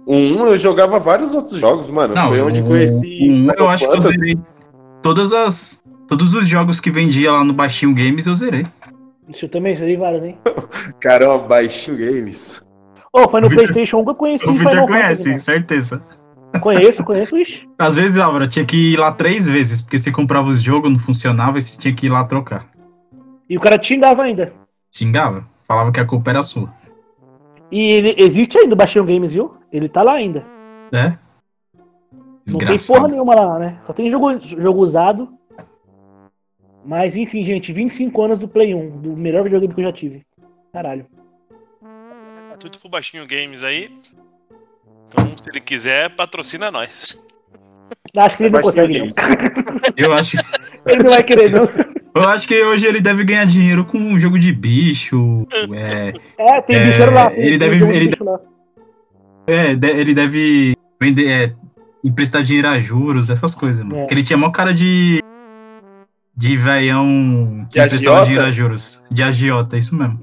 [0.05, 2.13] O 1 eu jogava vários outros jogos, mano.
[2.15, 3.05] Não, Foi onde o- conheci.
[3.27, 4.37] o 1 eu acho que eu zerei.
[5.01, 5.83] Todas as.
[6.07, 8.65] Todos os jogos que vendia lá no Baixinho Games eu zerei.
[9.29, 10.37] Isso eu também joguei vários, hein?
[11.01, 12.63] Caramba, Baixinho Games.
[13.13, 15.43] Ô, foi no Victor- PlayStation 1 que eu conheci O Victor Final conhece, Fantasy.
[15.45, 15.95] certeza.
[15.97, 16.61] mano.
[16.61, 17.69] Conheço, conheço, ixi.
[17.77, 20.99] Às vezes, Álvaro, tinha que ir lá três vezes, porque você comprava os jogos, não
[20.99, 22.67] funcionava e você tinha que ir lá trocar.
[23.49, 24.53] E o cara te xingava ainda.
[24.93, 26.73] Xingava, falava que a culpa era sua.
[27.71, 29.55] E ele existe ainda o Baixinho Games, viu?
[29.71, 30.45] Ele tá lá ainda.
[30.91, 31.17] né?
[32.49, 33.77] Não tem porra nenhuma lá, né?
[33.85, 35.27] Só tem jogo, jogo usado.
[36.87, 40.25] Mas enfim, gente, 25 anos do Play 1, do melhor videogame que eu já tive.
[40.71, 41.05] Caralho.
[42.59, 43.89] Tudo pro Baixinho Games aí.
[45.09, 47.23] Então, se ele quiser, patrocina nós.
[48.15, 48.99] Acho que ele não Baixinho consegue, não.
[49.01, 49.15] Games.
[49.97, 50.37] Eu acho,
[50.85, 51.67] Ele não vai querer, não.
[52.15, 55.45] eu acho que hoje ele deve ganhar dinheiro com um jogo de bicho.
[55.73, 57.29] É, É, tem É, bicho lá.
[57.29, 58.39] tem- ele deve- de ele bicho lá.
[59.47, 61.55] é, de- ele deve vender, é,
[62.03, 63.97] emprestar dinheiro a juros, essas coisas, mano.
[63.97, 63.99] É.
[64.01, 65.19] Porque ele tinha maior cara de.
[66.37, 68.23] De veião que De emprestava agiota?
[68.25, 69.03] dinheiro a juros.
[69.09, 70.19] De agiota, isso mesmo.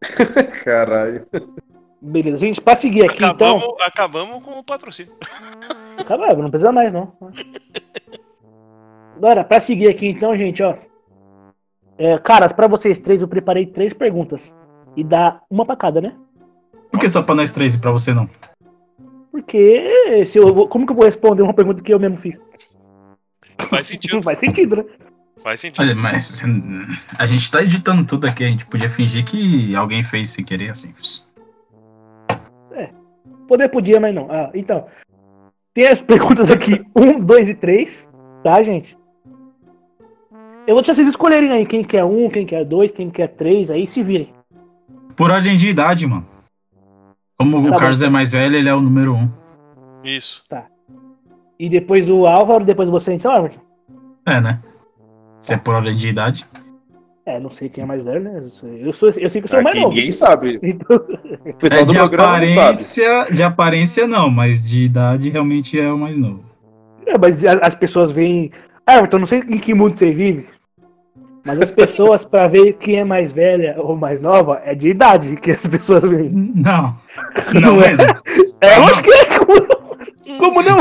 [0.64, 1.26] Caralho.
[2.00, 3.76] Beleza, gente, pra seguir aqui, Acabamos, então.
[3.86, 5.12] acabamos com o patrocínio.
[6.06, 7.12] Caramba, não precisa mais, não.
[9.16, 10.74] Agora, pra seguir aqui, então, gente, ó.
[11.96, 14.52] É, caras, pra vocês três, eu preparei três perguntas.
[14.96, 16.14] E dá uma pra cada, né?
[16.90, 18.28] Por que só pra nós três e pra você não?
[19.30, 22.38] Porque se eu vou- como que eu vou responder uma pergunta que eu mesmo fiz?
[23.68, 24.22] Faz sentido.
[24.22, 24.84] Faz sentido, né?
[25.42, 25.82] Faz sentido.
[25.82, 26.86] Olha, mas hum,
[27.18, 30.70] a gente tá editando tudo aqui, a gente podia fingir que alguém fez sem querer,
[30.70, 30.94] assim.
[33.46, 34.30] Poder podia, mas não.
[34.30, 34.86] Ah, então.
[35.72, 38.08] Tem as perguntas aqui, um, dois e três,
[38.42, 38.96] tá, gente?
[40.66, 43.70] Eu vou deixar vocês escolherem aí quem quer um, quem quer dois, quem quer três,
[43.70, 44.32] aí se virem.
[45.14, 46.26] Por ordem de idade, mano.
[47.38, 47.76] Como Tá o bom.
[47.76, 49.28] Carlos é mais velho, ele é o número um.
[50.02, 50.42] Isso.
[51.58, 53.54] E depois o Álvaro, depois você então, Álvaro?
[54.26, 54.60] É, né?
[55.38, 56.44] Se é por ordem de idade.
[57.26, 58.38] É, não sei quem é mais velho, né?
[58.44, 59.94] Eu, sou, eu, sou- eu sei que eu sou mais novo.
[59.94, 60.58] ninguém sabe.
[60.62, 62.58] Então, O pessoal É, do de programa não sabe.
[62.58, 66.44] aparência, de aparência não, mas de idade realmente é o mais novo.
[67.06, 68.50] é, mas as pessoas veem.
[68.86, 70.46] Ah, então não sei em que mundo você vive.
[71.46, 75.36] Mas as pessoas, pra ver quem é mais velha ou mais nova, é de idade
[75.36, 76.30] que as pessoas veem.
[76.30, 76.96] Não.
[77.54, 77.88] Não Não é?
[77.90, 78.06] mesmo.
[78.62, 78.86] É, Não.
[78.88, 79.24] acho que é.
[80.38, 80.78] Como não?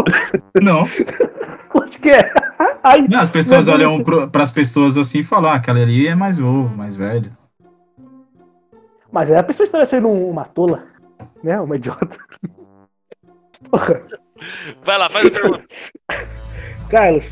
[0.62, 0.84] Não?
[1.84, 2.34] Acho que é.
[2.84, 6.16] Ai, Não, As pessoas olham pro, pras pessoas assim e falam, ah, aquela ali é
[6.16, 7.36] mais novo, mais velho.
[9.12, 10.86] Mas aí a pessoa está sendo uma tola,
[11.44, 11.60] né?
[11.60, 12.18] Uma idiota.
[13.70, 14.02] Porra.
[14.84, 15.64] Vai lá, faz a pergunta.
[16.90, 17.26] Carlos,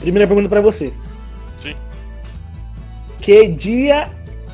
[0.00, 0.92] primeira pergunta pra você.
[1.56, 1.74] Sim.
[3.18, 4.08] Que dia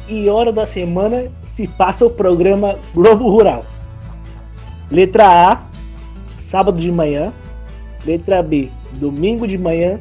[0.08, 3.64] e hora da semana se passa o programa Globo Rural?
[4.90, 5.67] Letra A,
[6.48, 7.30] sábado de manhã.
[8.06, 9.98] Letra B, domingo de manhã.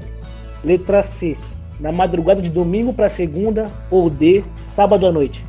[0.64, 1.38] Letra C,
[1.80, 3.70] na madrugada de domingo para segunda.
[3.92, 5.44] Ou D, sábado à noite.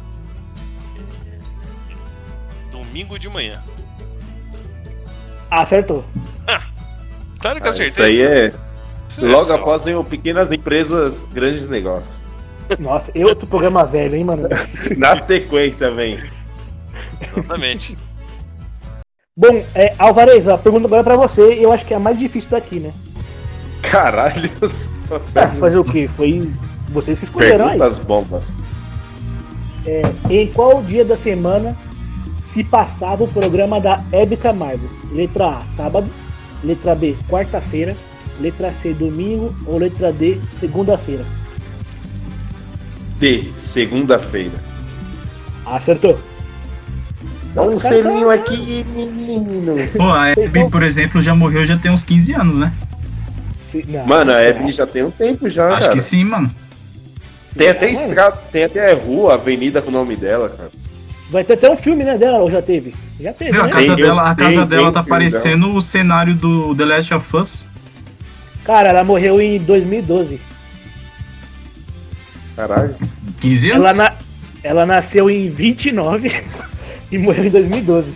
[2.71, 3.63] Domingo de manhã.
[5.51, 6.05] Acertou.
[7.39, 7.87] Claro que Ah, acertei.
[7.87, 8.53] isso aí é.
[9.09, 12.21] Isso é Logo após vem o Pequenas Empresas, Grandes Negócios.
[12.79, 14.49] Nossa, eu outro programa velho, hein, mano?
[14.99, 16.19] Na sequência vem.
[17.37, 17.97] Exatamente.
[19.39, 21.43] Bom, é, Alvarez, a pergunta agora é pra você.
[21.43, 22.93] Eu acho que é a mais difícil daqui, né?
[23.83, 24.51] Caralho.
[25.35, 26.07] É, fazer o quê?
[26.19, 26.53] Foi
[26.91, 27.79] vocês que escolheram aí.
[27.79, 28.59] Perguntas bombas.
[30.29, 31.75] Em qual dia da semana
[32.45, 34.87] se passava o programa da Hebe Camargo?
[35.11, 36.11] Letra A, sábado.
[36.63, 37.97] Letra B, quarta-feira.
[38.39, 39.55] Letra C, domingo.
[39.65, 41.25] Ou letra D, segunda-feira?
[43.19, 44.63] D, segunda-feira.
[45.65, 46.19] Acertou.
[47.55, 49.77] Dá um selinho aqui, menino.
[49.97, 52.73] Pô, a Abby, por exemplo, já morreu já tem uns 15 anos, né?
[53.87, 54.49] Não, Mano, a?
[54.49, 55.93] Abby já tem um tempo já, Acho cara.
[55.93, 56.51] que sim, mano.
[57.57, 60.71] Tem até estrada, tem até rua, avenida com o nome dela, cara.
[61.31, 62.95] Vai ter até um filme, né, dela, ou já teve?
[63.21, 63.71] Já teve, a né?
[63.71, 66.85] casa Tem, dela, a tem, casa tem dela tá filme parecendo o cenário do The
[66.85, 67.67] Last of Us.
[68.65, 70.41] Cara, ela morreu em 2012.
[72.55, 72.97] Caralho.
[73.41, 73.85] 15 anos?
[73.85, 74.13] Ela, na...
[74.63, 76.45] Ela nasceu em 29
[77.11, 78.13] e morreu em 2012.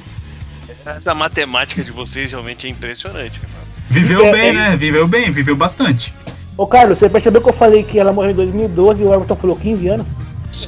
[0.84, 3.40] Essa matemática de vocês realmente é impressionante.
[3.40, 3.62] mano.
[3.90, 4.76] Viveu É, bem, é- né?
[4.76, 6.12] Viveu bem, viveu bastante.
[6.56, 9.36] Ô Carlos, você percebeu que eu falei que ela morreu em 2012 e o Everton
[9.36, 10.06] falou 15 anos?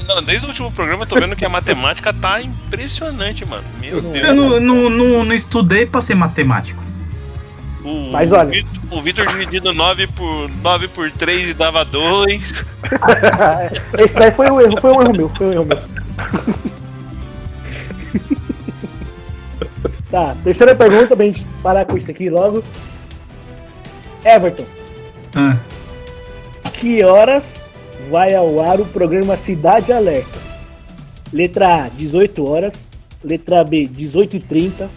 [0.08, 3.64] Não, desde o último programa eu tô vendo que a matemática tá impressionante, mano.
[3.80, 4.16] Meu Deus.
[4.28, 6.82] Eu não, não, não, não estudei pra ser matemático.
[7.84, 11.84] O, Mas olha- o Vitor- O Vitor dividido 9 por, 9 por 3 e dava
[11.84, 12.64] 2.
[13.98, 15.78] Esse daí foi um erro, foi um erro meu, foi um erro meu.
[20.10, 22.62] tá, terceira pergunta pra gente parar com isso aqui logo.
[24.24, 24.64] Everton,
[25.34, 25.58] Ah,
[26.74, 27.62] que horas
[28.10, 30.44] vai ao ar o programa Cidade Alerta?
[31.32, 32.74] Letra A, 18 horas.
[33.24, 34.88] Letra B, 18 e 30.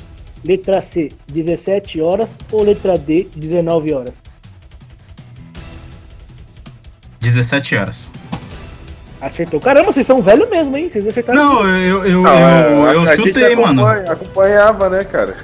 [0.46, 2.30] Letra C, 17 horas.
[2.52, 4.14] Ou letra D, 19 horas?
[7.20, 8.14] 17 horas.
[9.20, 9.60] Acertou.
[9.60, 10.90] Caramba, vocês são velhos mesmo, hein?
[10.92, 11.44] Vocês acertaram.
[11.44, 13.86] Não, eu, eu, Não, eu, a- eu a gente chutei, mano.
[13.86, 15.36] acompanha- Acompanhava, né, cara?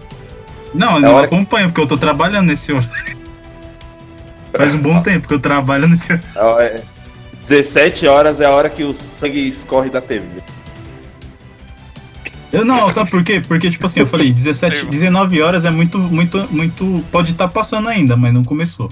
[0.73, 3.17] Não, eu É não hora que- acompanho, porque eu tô trabalhando nesse horário.
[4.55, 6.59] Faz um bom tempo que eu trabalho nesse horário.
[6.61, 6.81] É,
[7.41, 10.25] 17 horas é a hora que o sangue escorre da TV.
[12.51, 13.41] Eu não, sabe por quê?
[13.45, 17.03] Porque, tipo assim, eu falei, 17, 19 horas é muito, muito, muito.
[17.11, 18.89] Pode estar passando ainda, mas não começou.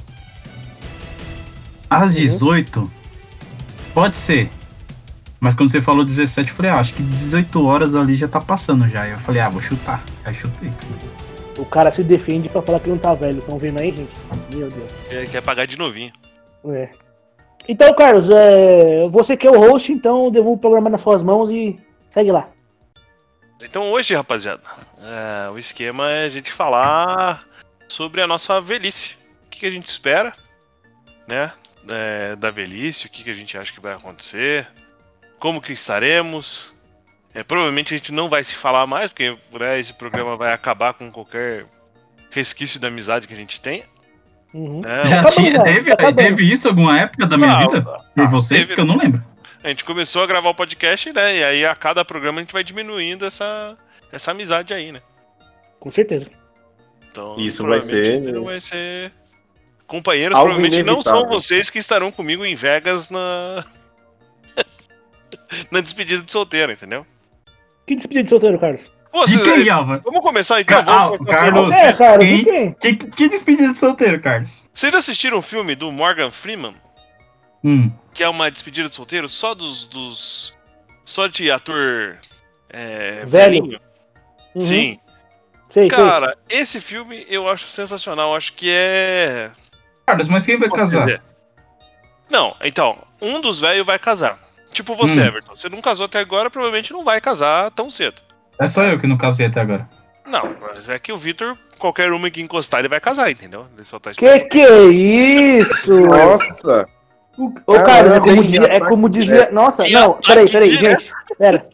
[1.88, 2.90] Às 18,
[3.94, 4.50] pode ser.
[5.42, 8.40] Mas quando você falou 17, eu falei, ah, acho que 18 horas ali já tá
[8.40, 9.02] passando já.
[9.02, 10.00] Aí eu falei, ah, vou chutar.
[10.24, 10.72] Aí chutei.
[11.58, 13.40] O cara se defende pra falar que não tá velho.
[13.40, 14.12] Estão vendo aí, gente?
[14.54, 14.92] Meu Deus.
[15.10, 16.14] Quer, quer pagar de novinho.
[16.66, 16.90] É.
[17.68, 21.24] Então, Carlos, é, você que é o host, então eu devolvo o programa nas suas
[21.24, 21.76] mãos e
[22.12, 22.48] segue lá.
[23.64, 24.62] Então hoje, rapaziada,
[25.02, 27.48] é, o esquema é a gente falar
[27.88, 29.18] sobre a nossa velhice.
[29.48, 30.34] O que, que a gente espera,
[31.28, 31.52] né?
[31.90, 34.68] é, da velhice, o que, que a gente acha que vai acontecer,
[35.42, 36.72] como que estaremos.
[37.34, 40.94] É, provavelmente a gente não vai se falar mais, porque né, esse programa vai acabar
[40.94, 41.66] com qualquer
[42.30, 43.84] resquício da amizade que a gente tem.
[44.54, 44.82] Uhum.
[44.82, 45.08] Né?
[45.08, 47.84] Já acabando, tinha, teve, tá teve isso alguma época da minha Ah, vida?
[47.88, 48.62] ah, Por vocês?
[48.62, 48.68] teve.
[48.68, 49.24] Porque eu não lembro.
[49.64, 51.38] A gente começou a gravar o podcast, né?
[51.38, 53.78] E aí a cada programa a gente vai diminuindo essa,
[54.12, 55.02] essa amizade aí, né?
[55.80, 56.28] Com certeza.
[57.10, 59.12] Então, Isso vai ser- Não vai ser.
[59.88, 61.40] Companheiros, Algo provavelmente não são inevitável.
[61.40, 63.66] vocês que estarão comigo em Vegas na.
[65.72, 67.06] Na despedida de solteiro, entendeu?
[67.88, 68.82] Que despedida de solteiro, Carlos?
[69.12, 70.00] Pô, De quem, Alva?
[70.06, 70.84] Vamos começar então?
[70.86, 71.74] Ca- Vamos ah, começar Carlos.
[71.74, 72.44] É, cara, quem?
[72.46, 72.74] quem?
[72.74, 74.70] Que, que despedida de solteiro, Carlos?
[74.74, 76.74] Vocês já assistiram um filme do Morgan Freeman?
[77.64, 77.92] Hum.
[78.14, 79.86] Que é uma despedida de solteiro só dos.
[79.86, 80.54] dos
[81.04, 82.18] só de ator.
[82.70, 83.28] É, Velho.
[83.62, 83.80] velhinho?
[84.56, 84.62] Uhum.
[84.62, 85.00] Sim.
[85.70, 85.90] Sei, sei.
[85.90, 88.34] Cara, esse filme eu acho sensacional.
[88.36, 89.52] Acho que é.
[90.06, 91.06] Carlos, mas quem vai Posso casar?
[91.06, 91.22] dizer?
[92.30, 94.38] Não, então, um dos velhos vai casar.
[94.72, 95.26] Tipo você, Hum.
[95.26, 95.56] Everton.
[95.56, 98.22] Você não casou até agora, provavelmente não vai casar tão cedo.
[98.60, 99.88] É só eu que não casei até agora.
[100.26, 103.66] Não, mas é que o Vitor, qualquer uma que encostar, ele vai casar, entendeu?
[103.74, 104.50] Ele só tá Que esperando.
[104.50, 104.84] que é
[105.58, 106.00] isso?
[106.00, 106.88] Nossa!
[107.66, 109.50] Ô, Carlos, é como, dizia, é como dizia.
[109.52, 111.00] Nossa, Que não, peraí, peraí, direto.
[111.02, 111.14] gente.
[111.38, 111.66] Pera.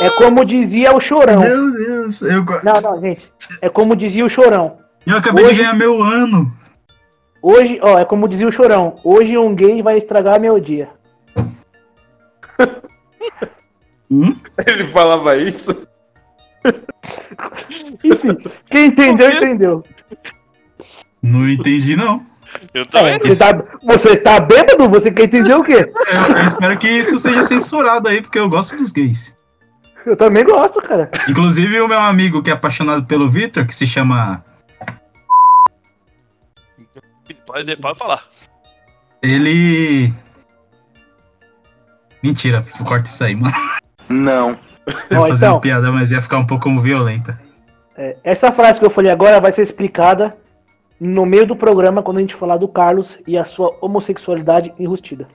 [0.00, 1.40] É como dizia o chorão.
[1.40, 3.22] Meu Deus, eu, Não, não, gente.
[3.62, 4.78] É como dizia o chorão.
[5.06, 6.52] eu acabei Hoje- de ganhar meu ano.
[7.42, 8.96] Hoje, ó, é como dizia o chorão.
[9.04, 10.88] Hoje um gay vai estragar meu dia.
[14.10, 14.34] Hum?
[14.66, 15.86] Ele falava isso?
[18.04, 19.84] Enfim, quem entendeu, entendeu.
[21.22, 22.26] Não entendi, não.
[22.74, 24.88] Eu também você, tá, você está bêbado?
[24.88, 25.90] Você quer entender o quê?
[26.08, 29.36] Eu, eu espero que isso seja censurado aí, porque eu gosto dos gays.
[30.04, 31.10] Eu também gosto, cara.
[31.28, 34.44] Inclusive, o meu amigo que é apaixonado pelo Victor, que se chama.
[37.46, 38.24] Pode, pode falar.
[39.22, 40.12] Ele.
[42.22, 43.54] Mentira, corta isso aí, mano.
[44.10, 44.58] Não.
[45.10, 45.54] Ia fazer então.
[45.54, 47.40] uma piada, mas ia ficar um pouco violenta.
[47.96, 50.36] É, essa frase que eu falei agora vai ser explicada
[50.98, 55.28] no meio do programa quando a gente falar do Carlos e a sua homossexualidade enrustida.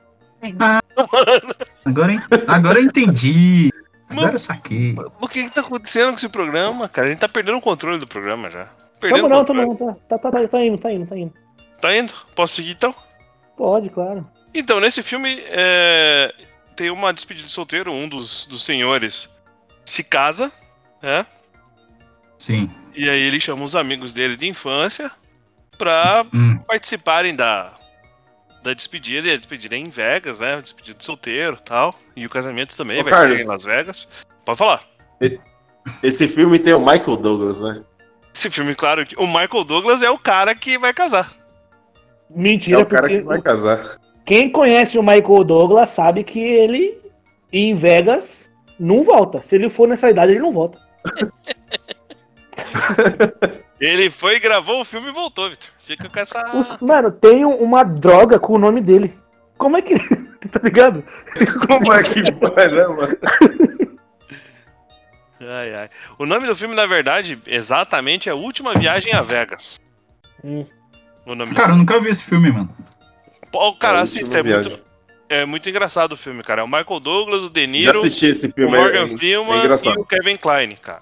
[1.86, 3.72] Agora, en- agora eu entendi.
[4.10, 4.96] Agora eu saquei.
[5.20, 7.08] O que, que tá acontecendo com esse programa, cara?
[7.08, 8.68] A gente tá perdendo o controle do programa já.
[9.00, 9.66] Perdendo não, controle.
[9.66, 11.34] não, tá, tá, tá, tá indo, tá indo, tá indo.
[11.82, 12.14] Tá indo?
[12.36, 12.94] Posso seguir então?
[13.58, 14.26] Pode, claro.
[14.54, 16.34] Então, nesse filme é,
[16.76, 19.30] tem uma despedida de solteiro, um dos, dos senhores
[19.86, 20.52] se casa,
[21.02, 21.26] né?
[22.38, 22.70] Sim.
[22.94, 25.12] E aí ele chama os amigos dele de infância
[25.78, 26.58] pra Hum.
[26.60, 27.74] participarem da,
[28.64, 29.28] da despedida.
[29.28, 30.60] E a despedida é em Vegas, né?
[30.62, 31.98] Despedida de solteiro e tal.
[32.16, 33.42] E o casamento também Ô, vai Carlos.
[33.42, 34.08] ser em Las Vegas.
[34.46, 34.84] Pode falar.
[36.02, 37.84] Esse filme tem o Michael Douglas, né?
[38.34, 41.32] Esse filme, claro, que o Michael Douglas é o cara que vai casar.
[41.32, 43.98] É Mentira, o cara porque que vai casar.
[44.26, 46.98] Quem conhece o Michael Douglas sabe que ele,
[47.52, 48.50] em Vegas,
[48.80, 49.42] Não volta.
[49.42, 50.78] Se ele for nessa idade, ele não volta.
[53.80, 55.70] Ele foi, gravou o filme e voltou, Vitor.
[55.80, 56.56] Fica com essa.
[56.58, 59.14] Os- mano, tem um- uma droga com o nome dele.
[59.58, 59.96] Como é que.
[60.50, 61.04] tá ligado?
[61.68, 63.18] Como é que vai, né, mano?
[65.48, 65.90] Ai, ai.
[66.18, 69.78] O nome do filme, na verdade, exatamente é A Última Viagem a Vegas.
[70.44, 70.66] Hum.
[71.26, 72.70] O nome Cara, eu nunca vi esse filme, mano.
[73.58, 74.84] Pô, cara, É a assista, última é muito, viagem.
[75.30, 76.62] é muito engraçado o filme, cara.
[76.62, 79.52] É o Michael Douglas, o De Já Niro, assisti esse o filme, Morgan é, Freeman
[79.52, 80.00] é e engraçado.
[80.00, 81.02] o Kevin Kline, cara.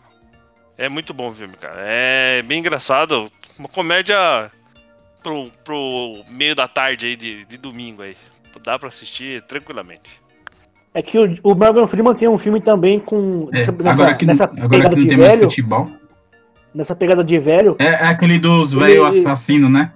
[0.77, 1.75] É muito bom o filme, cara.
[1.85, 3.25] É bem engraçado.
[3.57, 4.51] Uma comédia
[5.21, 8.15] pro, pro meio da tarde aí, de, de domingo aí.
[8.63, 10.21] Dá pra assistir tranquilamente.
[10.93, 13.49] É que o, o Morgan Freeman tem um filme também com.
[13.51, 15.43] É, nessa, agora que, não- nessa agora pegada que não de tem mais velho.
[15.49, 15.91] futebol.
[16.73, 17.75] Nessa pegada de velho.
[17.79, 19.91] É, é aquele dos velho assassino, né?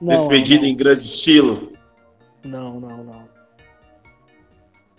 [0.00, 1.72] Não, Despedida não, em grande estilo.
[2.44, 3.28] não, não, não.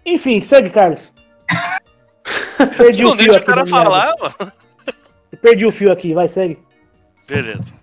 [0.06, 1.02] Enfim, segue, Carlos.
[2.78, 3.46] Perdi Você o não fio deixa o aqui.
[3.46, 4.52] cara falar, mano.
[5.42, 6.58] Perdi o fio aqui, vai, segue.
[7.28, 7.74] Beleza.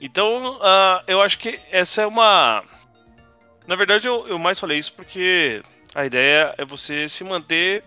[0.00, 2.62] Então, ah, eu acho que essa é uma.
[3.66, 5.62] Na verdade, eu, eu mais falei isso porque
[5.94, 7.84] a ideia é você se manter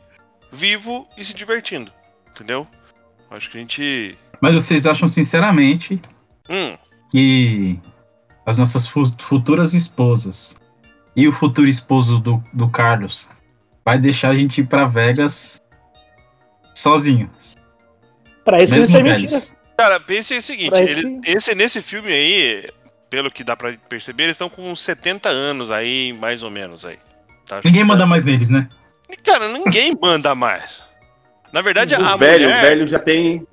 [0.51, 1.91] vivo e se divertindo.
[2.29, 2.67] Entendeu?
[3.29, 4.17] Acho que a gente.
[4.39, 5.99] Mas vocês acham sinceramente
[6.49, 6.75] Hum,
[7.09, 7.79] que
[8.51, 10.59] as nossas fu- futuras esposas
[11.15, 13.29] e o futuro esposo do, do Carlos
[13.83, 15.59] vai deixar a gente ir pra Vegas
[16.75, 17.29] sozinho,
[18.43, 19.41] Pra isso que mesmo é
[19.77, 22.69] cara, pense o seguinte: ele- esse, nesse filme aí,
[23.09, 26.83] pelo que dá pra perceber, eles estão com uns 70 anos aí, mais ou menos
[26.85, 26.97] aí.
[27.45, 28.67] Tá Ninguém manda mais neles, né?
[29.23, 30.83] Cara, ninguém manda mais.
[31.53, 33.45] Na verdade, O a velho, mulher, o velho já tem.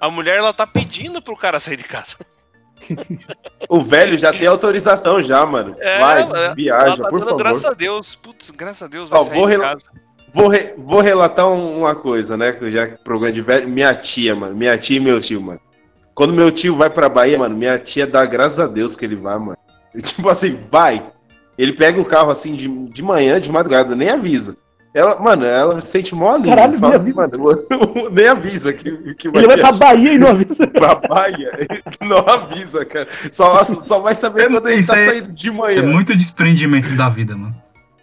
[0.00, 2.16] a mulher ela tá pedindo pro cara sair de casa.
[3.68, 5.74] O velho já tem autorização já, mano.
[5.80, 7.36] É, Vai, ela viaja, tá por favor.
[7.36, 8.14] graças a Deus.
[8.14, 9.48] Putz, graças a Deus vai Ó, sair vou.
[10.34, 12.52] Vou, re- vou relatar um- uma coisa, né?
[12.52, 13.66] que Já programa de velho.
[13.68, 14.54] Minha tia, mano.
[14.54, 15.60] Minha tia e meu tio, mano.
[16.14, 19.16] Quando meu tio vai pra Bahia, mano, minha tia dá graças a Deus que ele
[19.16, 19.56] vai, mano.
[20.02, 21.06] Tipo assim, vai.
[21.56, 24.56] Ele pega o carro assim de, de manhã, de madrugada, nem avisa.
[24.96, 26.56] Ela, mano, ela sente mó alívio.
[26.56, 27.32] Caralho, fala nem assim, mano,
[28.10, 30.66] nem avisa que, que vai Ele vai pra Bahia e não avisa.
[30.72, 31.50] pra Bahia.
[32.00, 33.06] Não avisa, cara.
[33.30, 35.80] Só, só vai saber É, quando ele tá é- saindo de manhã.
[35.80, 37.54] É muito desprendimento da vida, mano.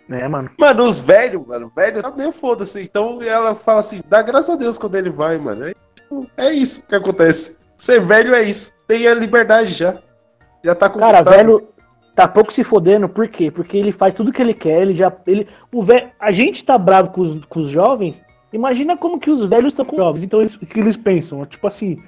[0.08, 0.52] É, mano.
[0.56, 2.80] Mano, os velhos, mano, velho tá meio foda-se.
[2.84, 5.66] Então ela fala assim, dá graças a Deus quando ele vai, mano.
[5.66, 7.58] É, tipo, é isso que acontece.
[7.76, 8.72] Ser velho é isso.
[8.88, 9.98] Tem a liberdade já.
[10.64, 11.30] Já tá Cara, conquistado.
[11.36, 11.68] velho
[12.16, 13.50] tá pouco se fodendo, por quê?
[13.50, 15.12] Porque ele faz tudo que ele quer, ele já.
[15.26, 19.30] Ele, o velho, a gente tá bravo com os, com os jovens, imagina como que
[19.30, 20.24] os velhos estão com os jovens.
[20.24, 21.46] Então eles, o que eles pensam?
[21.46, 22.02] Tipo assim,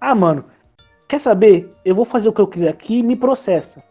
[0.00, 0.44] ah, mano,
[1.08, 1.70] quer saber?
[1.84, 3.82] Eu vou fazer o que eu quiser aqui me processa.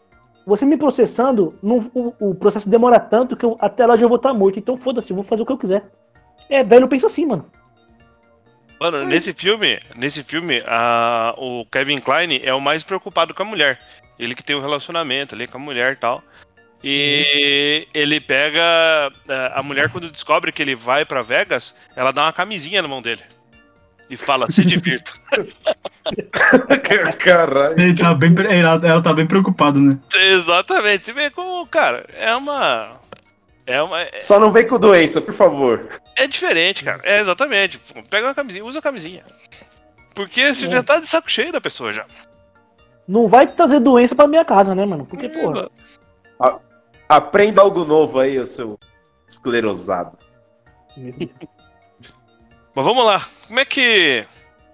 [0.44, 4.16] Você me processando, não- o, o processo demora tanto que eu, até lá já vou
[4.16, 4.58] estar morto.
[4.58, 5.84] Então foda-se, vou fazer o que eu quiser.
[6.50, 7.44] É, velho pensa assim, mano.
[8.82, 13.46] Mano, nesse filme, nesse filme, a, o Kevin Klein é o mais preocupado com a
[13.46, 13.78] mulher.
[14.18, 16.20] Ele que tem um relacionamento ali com a mulher e tal.
[16.82, 18.60] E ele pega.
[19.28, 22.88] é, A mulher, quando descobre que ele vai pra Vegas, ela dá uma camisinha na
[22.88, 23.22] mão dele.
[24.10, 25.12] E fala, se divirta.
[27.20, 27.80] Caralho.
[27.80, 29.96] Ele tá bem, ela, ela tá bem preocupada, né?
[30.12, 31.06] Exatamente.
[31.06, 33.00] Você vê como, cara, é uma.
[33.66, 34.02] É uma.
[34.02, 35.88] É, Só não vem com doença, por favor.
[36.16, 37.00] é diferente, cara.
[37.04, 37.80] É exatamente.
[38.10, 39.24] Pega uma camisinha, usa a camisinha.
[40.14, 40.70] Porque você É.
[40.70, 42.04] já tá de saco cheio da pessoa já.
[43.06, 45.06] Não vai trazer doença pra minha casa, né, mano?
[45.06, 45.70] Porque, porra.
[47.08, 48.78] Aprenda algo novo aí, seu
[49.28, 50.18] esclerosado.
[52.74, 53.26] Mas vamos lá.
[53.46, 54.26] Como é que.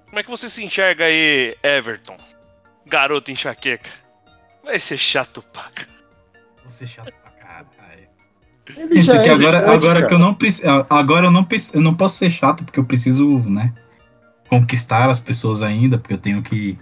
[0.07, 2.17] Como é que você se enxerga aí, Everton?
[2.87, 3.91] Garoto enxaqueca.
[4.65, 5.87] Vai ser chato, paca.
[6.65, 7.28] Você chato pra caralho.
[8.77, 10.07] Ele Isso já é agora, gigante, agora cara.
[10.07, 10.87] que eu não preciso.
[10.91, 13.73] Agora eu não, eu não posso ser chato, porque eu preciso, né?
[14.49, 16.79] Conquistar as pessoas ainda, porque eu tenho que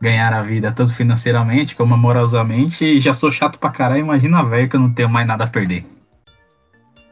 [0.00, 2.84] ganhar a vida tanto financeiramente como amorosamente.
[2.84, 4.00] E já sou chato pra caralho.
[4.00, 5.84] Imagina, velho, que eu não tenho mais nada a perder.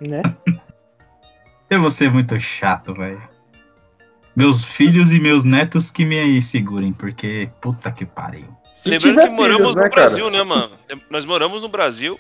[0.00, 0.22] Né?
[1.70, 3.20] Eu vou ser muito chato, velho.
[4.34, 8.46] Meus filhos e meus netos que me segurem, porque puta que pariu.
[8.72, 10.06] Se Lembrando que moramos filhos, no né, cara?
[10.06, 10.70] Brasil, né, mano?
[11.10, 12.18] Nós moramos no Brasil.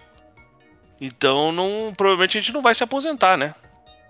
[1.00, 3.54] Então, não, provavelmente a gente não vai se aposentar, né?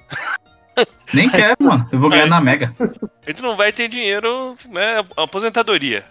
[1.13, 1.89] Nem quero, mano.
[1.93, 2.73] Eu vou ganhar na Mega.
[3.27, 5.03] A gente não vai ter dinheiro, né?
[5.17, 6.05] Aposentadoria.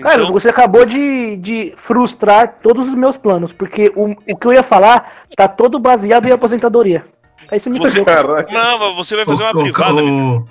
[0.00, 4.46] Cara, Então, você acabou de, de frustrar todos os meus planos, porque o, o que
[4.46, 7.06] eu ia falar tá todo baseado em aposentadoria.
[7.50, 8.44] Aí você me Você- perdeu.
[8.52, 10.04] Não, mas você vai fazer uma O- privada.
[10.04, 10.48] o-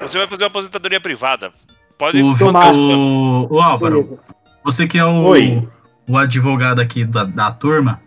[0.00, 1.52] Você vai fazer uma aposentadoria privada.
[1.96, 2.74] Pode O, Tomar.
[2.74, 4.18] o, o Álvaro,
[4.64, 5.66] você que é o, Oi.
[6.08, 8.00] o advogado aqui da, da turma,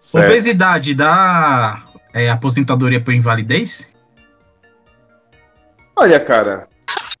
[0.00, 0.26] Certo.
[0.26, 1.84] obesidade dá
[2.14, 3.88] é aposentadoria por invalidez?
[5.94, 6.66] Olha, cara,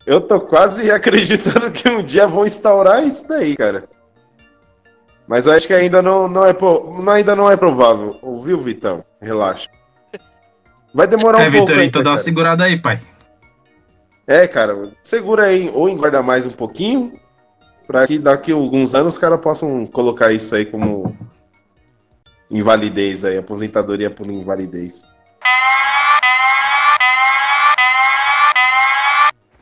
[0.06, 3.84] eu tô quase acreditando que um dia vão instaurar isso daí, cara.
[5.28, 6.56] Mas acho que ainda não, não é,
[7.14, 8.18] ainda não é provável.
[8.20, 9.04] Ouviu, Vitão?
[9.20, 9.68] Relaxa.
[10.92, 13.00] Vai demorar um é, pouco Vitor, ainda, então dá uma segurada aí, pai.
[14.26, 17.12] É, cara, segura aí, ou engorda mais um pouquinho,
[17.86, 21.16] pra que daqui a alguns anos os caras possam colocar isso aí como
[22.50, 25.06] invalidez aí, aposentadoria por invalidez.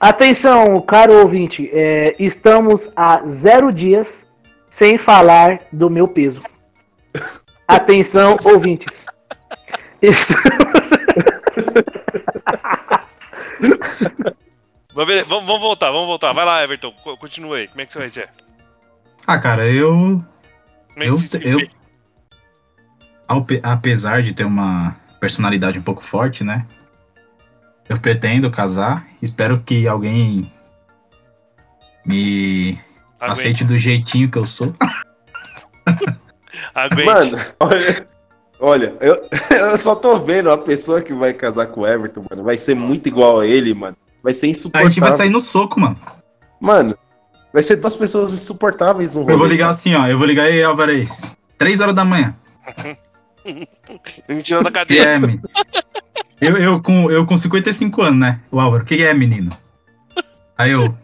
[0.01, 4.24] Atenção, caro ouvinte, é, estamos a zero dias
[4.70, 6.41] sem falar do meu peso.
[7.66, 8.86] Atenção, ouvinte.
[10.01, 10.89] Estamos-
[14.95, 16.32] Vamos, vamos- voltar, vamos voltar.
[16.32, 17.68] Vai lá, Everton, co- continua aí.
[17.68, 18.28] Como é que você vai ser?
[19.26, 19.93] Ah, cara, eu.
[19.93, 20.24] Como
[20.97, 21.61] é que Eu, você se eu?
[23.28, 26.64] Ao apesar de ter uma personalidade um pouco forte, né?
[27.88, 29.06] Eu pretendo casar.
[29.20, 30.50] Espero que alguém
[32.04, 32.80] me
[33.20, 34.72] Aguenta, aceite do jeitinho que eu sou.
[36.74, 37.04] aguente.
[37.04, 38.06] Mano, olha,
[38.60, 39.28] olha eu,
[39.70, 42.74] eu só tô vendo a pessoa que vai casar com o Everton, mano, vai ser
[42.74, 43.96] muito igual a ele, mano.
[44.22, 44.90] Vai ser A insuportável.
[44.90, 45.98] gente vai sair no soco, mano.
[46.60, 46.96] Mano,
[47.52, 49.34] vai ser duas pessoas insuportáveis no rolê.
[49.34, 50.06] Eu vou ligar assim, ó.
[50.06, 51.22] Eu vou ligar aí, Alvarez.
[51.56, 52.34] Três horas da manhã.
[54.28, 55.03] Me tirou da Que cadeia.
[55.03, 55.42] é, menino?
[56.40, 58.40] Eu, eu, com, eu com 55 anos, né?
[58.51, 59.51] O Álvaro, o que é, menino?
[60.57, 60.94] Aí eu.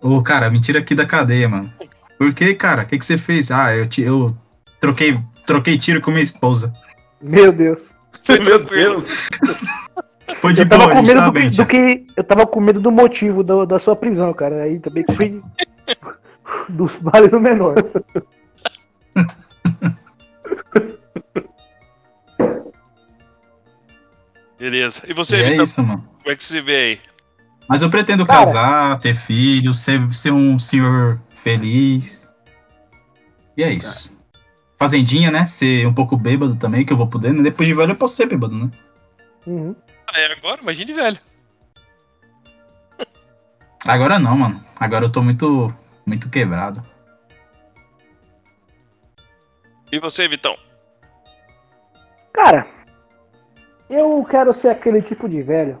[0.00, 1.72] Ô, cara, me tira aqui da cadeia, mano.
[2.18, 2.82] Por que, cara?
[2.82, 3.50] O que, que você fez?
[3.50, 4.36] Ah, eu, te- eu
[4.80, 6.72] troquei, troquei tiro com minha esposa.
[7.20, 7.92] Meu Deus.
[8.28, 9.28] Meu Deus.
[10.38, 12.06] Foi de Eu tava boa, com medo tá do, bem, do que.
[12.16, 14.62] Eu tava com medo do motivo do- da sua prisão, cara.
[14.62, 15.40] Aí também fui
[16.68, 17.74] dos males do menor.
[24.62, 25.02] Beleza.
[25.08, 26.08] E você, E é isso, mano.
[26.22, 27.00] como é que você vê aí?
[27.68, 28.38] Mas eu pretendo Cara.
[28.38, 32.30] casar, ter filhos, ser, ser um senhor feliz.
[33.56, 34.16] E é isso.
[34.78, 35.46] Fazendinha, né?
[35.46, 37.42] Ser um pouco bêbado também, que eu vou poder, né?
[37.42, 38.70] Depois de velho eu posso ser bêbado, né?
[39.44, 39.74] Uhum.
[40.14, 41.18] É agora, imagine velho.
[43.84, 44.62] Agora não, mano.
[44.78, 45.74] Agora eu tô muito,
[46.06, 46.86] muito quebrado.
[49.90, 50.56] E você, Vitão?
[52.32, 52.64] Cara,
[53.94, 55.80] eu quero ser aquele tipo de velho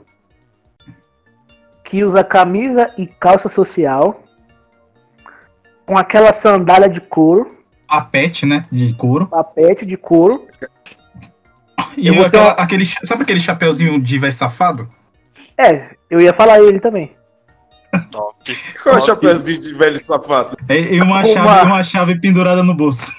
[1.84, 4.22] que usa camisa e calça social
[5.86, 7.58] com aquela sandália de couro,
[7.88, 8.66] A pet, né?
[8.70, 9.26] De couro.
[9.26, 10.46] papete de couro.
[11.96, 14.88] E Eu aquela- uma- aquele, sabe aquele chapeuzinho de velho safado?
[15.58, 17.14] É, eu ia falar ele também.
[18.10, 18.34] Top.
[18.82, 20.56] Qual é o chapeuzinho de velho safado?
[20.70, 23.12] E, e uma, Uma- chave, uma chave pendurada no bolso.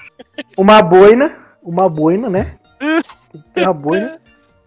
[0.58, 2.56] Uma boina, uma boina, né?
[3.56, 4.18] Uma boina.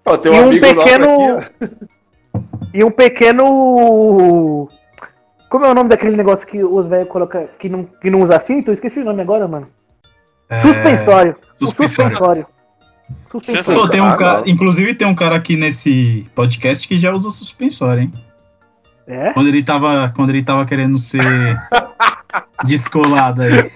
[0.08, 1.88] Ó, tem um E um amigo pequeno- nosso aqui,
[2.74, 4.70] E um pequeno.
[5.50, 8.40] Como é o nome daquele negócio que os velhos colocam que não, que não usa
[8.40, 8.70] cinto?
[8.70, 9.68] Eu esqueci o nome agora, mano.
[10.50, 11.36] É, Suspensório.
[11.58, 12.16] Suspensório.
[12.16, 12.46] suspensório.
[13.30, 13.90] Pô, Suspensório.
[13.90, 18.14] tem um cara, inclusive tem um cara aqui nesse podcast que já usa suspensório, hein?
[19.08, 19.32] É?
[19.32, 21.22] Quando ele tava, quando ele tava querendo ser
[22.66, 23.72] descolado aí.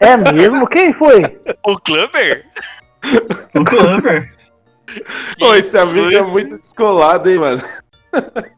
[0.00, 0.66] É mesmo?
[0.68, 1.20] Quem foi?
[1.66, 2.44] O Clubber?
[3.56, 4.32] O Clubber.
[5.40, 5.46] Ó.
[5.50, 7.62] Ô, esse amigo é muito descolado, hein, mano.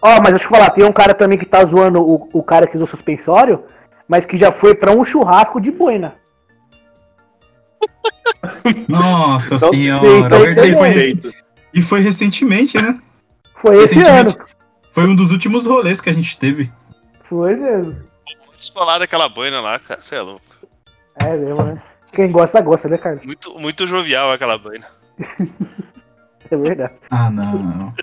[0.00, 2.68] Ó, mas deixa eu falar, tem um cara também que tá zoando o, o cara
[2.68, 3.64] que usa suspensório,
[4.06, 6.14] mas que já foi pra um churrasco de boina.
[8.88, 10.06] Nossa Então, senhora.
[10.06, 11.20] então, E foi,
[11.74, 12.98] e foi recentemente, né?
[13.56, 14.30] Foi esse ano.
[14.92, 16.70] Foi um dos últimos rolês que a gente teve.
[17.24, 17.96] Foi mesmo.
[18.56, 20.00] Descolado aquela boina lá, cara.
[20.00, 20.42] Você é louco.
[21.16, 21.82] É mesmo, né?
[22.12, 23.20] Quem gosta, gosta, né, cara?
[23.24, 24.86] Muito, muito jovial aquela boina.
[26.50, 26.94] É verdade.
[27.10, 27.94] Ah, não, não.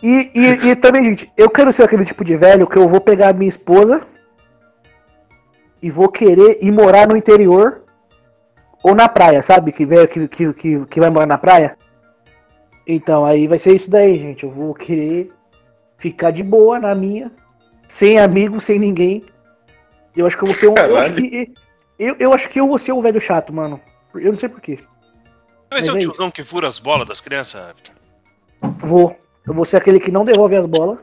[0.00, 3.00] E, e, e também, gente, eu quero ser aquele tipo de velho que eu vou
[3.00, 4.02] pegar a minha esposa
[5.82, 7.82] e vou querer ir morar no interior
[8.82, 9.72] ou na praia, sabe?
[9.72, 11.76] Que velho que, que, que, que vai morar na praia.
[12.86, 14.44] Então, aí vai ser isso daí, gente.
[14.44, 15.30] Eu vou querer
[15.98, 17.30] ficar de boa na minha,
[17.86, 19.24] sem amigos, sem ninguém.
[20.16, 20.74] Eu acho que eu vou ser um.
[20.76, 21.46] Eu
[21.98, 23.78] eu, eu acho que eu vou ser um velho chato, mano.
[24.14, 24.78] Eu não sei porquê.
[25.70, 26.08] Vai Mas ser o é isso.
[26.10, 27.64] tiozão que fura as bolas das crianças?
[27.68, 27.94] Victor?
[28.88, 29.16] Vou.
[29.46, 30.98] Eu vou ser aquele que não devolve as bolas.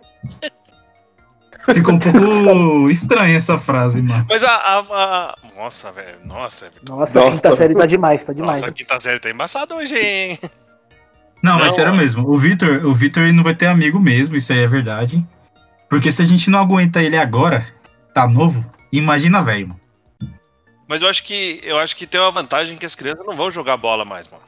[1.74, 4.26] Ficou um pouco estranha essa frase, mano.
[4.30, 4.50] Mas a.
[4.56, 6.18] a- a- Nossa, velho.
[6.26, 6.98] Nossa, Victor.
[7.00, 7.28] Nossa, Nossa.
[7.28, 8.60] a quinta série tá demais, tá demais.
[8.62, 10.38] Nossa, a quinta série tá embaçada hoje, hein?
[11.44, 12.28] Não, mas sério mesmo.
[12.28, 15.26] O Victor, o Victor não vai ter amigo mesmo, isso aí é verdade.
[15.90, 17.66] Porque se a gente não aguenta ele agora,
[18.14, 19.70] tá novo, imagina, velho.
[19.70, 19.80] mano.
[20.88, 23.52] Mas eu acho que eu acho que tem uma vantagem que as crianças não vão
[23.52, 24.44] jogar bola mais, mano.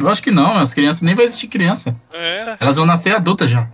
[0.00, 1.94] Lógico que não, as crianças nem vai existir criança.
[2.12, 3.66] É, Elas vão nascer adultas já.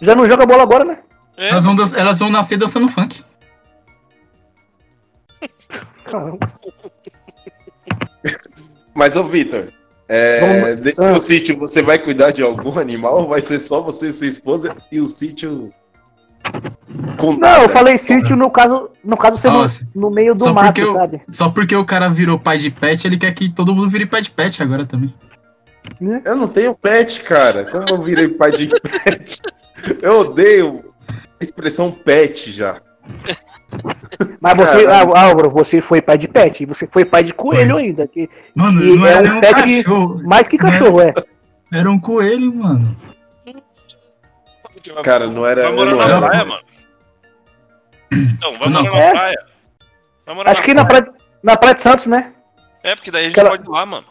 [0.00, 0.98] Já não joga bola agora, né?
[1.36, 1.48] é.
[1.50, 3.22] Elas vão, elas vão nascer dançando funk.
[6.04, 6.38] Caramba.
[8.94, 9.72] Mas, ô Vitor,
[10.08, 11.06] é, desse Ah.
[11.06, 14.26] seu sítio você vai cuidar de algum animal ou vai ser só você e sua
[14.26, 15.72] esposa e o sítio.
[17.16, 17.62] Com Não, nada?
[17.64, 19.86] eu falei sítio no caso, no caso sendo Nossa.
[19.94, 21.20] no meio do Só mato, porque?
[21.28, 24.20] Só porque o cara virou pai de pet, ele quer que todo mundo vire pai
[24.22, 25.12] de pet agora também.
[26.24, 27.64] Eu não tenho pet, cara.
[27.64, 28.68] Como eu virei pai de
[29.04, 29.40] pet?
[30.00, 32.76] Eu odeio a expressão pet já.
[34.40, 35.12] Mas você, Caralho.
[35.16, 38.28] ah, Álvaro, você foi pai de pet, e você foi pai de coelho ainda, que
[38.54, 40.22] Mano, E não é era um nem um pet- cachorro.
[40.24, 41.14] mais que cachorro, é.
[41.72, 42.94] Era um coelho, mano.
[45.04, 45.62] Cara, não era.
[45.62, 46.20] Vai morar não na era.
[46.20, 46.62] praia, mano.
[48.40, 48.82] Não, vai Não.
[48.82, 49.10] morar na É?
[49.12, 49.44] praia.
[50.26, 51.12] Vai morar Acho que na praia,
[51.42, 52.32] na praia de Santos, né?
[52.82, 54.06] É, porque daí a gente Aquela- pode ir lá, mano.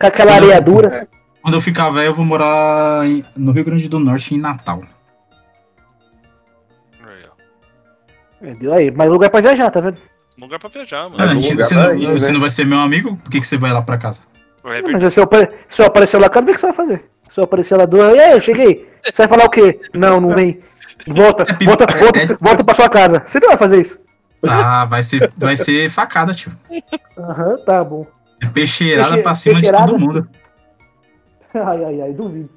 [0.00, 1.08] Com aquela areia dura.
[1.42, 4.82] Quando eu ficar velho, eu vou morar em- no Rio Grande do Norte, em Natal.
[7.00, 8.46] Aí, ó.
[8.46, 9.98] É, deu aí, mas lugar pra viajar, tá vendo?
[10.38, 11.16] Lugar pra viajar, mano.
[11.18, 12.32] Mas Ah, gente, lugar você, não, ir, você né?
[12.32, 13.16] não vai ser meu amigo?
[13.18, 14.22] Por que, que você vai lá pra casa?
[14.64, 15.28] É, Mas se eu,
[15.68, 17.04] se eu aparecer lá, ver o que você vai fazer.
[17.28, 18.90] Se eu aparecer lá, do, e aí, eu cheguei.
[19.04, 19.80] Você vai falar o quê?
[19.94, 20.60] Não, não vem.
[21.06, 22.26] Volta, É, volta, é, volta, é.
[22.40, 23.22] volta pra sua casa.
[23.26, 23.98] Você não vai fazer isso.
[24.46, 26.52] Ah, vai ser, vai ser facada, tio.
[27.18, 28.06] Aham, tá bom.
[28.42, 29.86] É peixeirada Peixe- pra cima de peixeirada?
[29.92, 30.28] todo mundo.
[31.54, 32.50] Ai, ai, ai, duvido.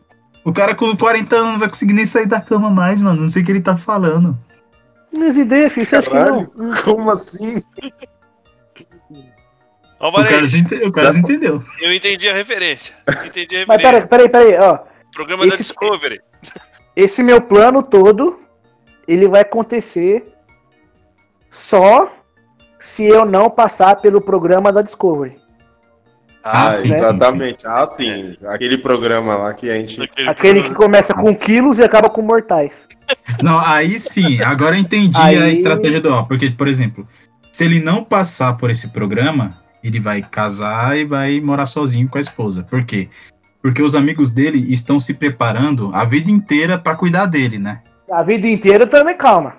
[0.43, 3.21] O cara com 40 anos não vai conseguir nem sair da cama mais, mano.
[3.21, 4.37] Não sei o que ele tá falando.
[5.11, 6.45] Minhas ideias, filho, você acha que não?
[6.83, 7.61] Como assim?
[9.99, 11.63] Ó, O cara, ente- o cara entendeu.
[11.81, 12.93] eu entendi a referência.
[13.25, 14.07] Entendi a Mas referência.
[14.07, 14.79] peraí, peraí, peraí, ó.
[15.13, 16.19] Programa da esse- Discovery.
[16.95, 18.39] Esse meu plano todo,
[19.07, 20.33] ele vai acontecer
[21.51, 22.11] só
[22.79, 25.37] se eu não passar pelo programa da Discovery.
[26.43, 27.67] Ah, sim, sim, exatamente.
[27.67, 28.35] Ah, sim.
[28.47, 29.99] Aquele programa lá que a gente.
[29.99, 32.87] Daquele Aquele que começa com quilos e acaba com mortais.
[33.43, 36.23] Não, aí sim, agora eu entendi Aí- a estratégia do ó.
[36.23, 37.07] Porque, por exemplo,
[37.51, 42.17] se ele não passar por esse programa, ele vai casar e vai morar sozinho com
[42.17, 42.63] a esposa.
[42.63, 43.09] Por quê?
[43.67, 47.81] Porque os amigos dele estão se preparando a vida inteira pra cuidar dele, né?
[48.09, 49.57] A vida inteira também, calma.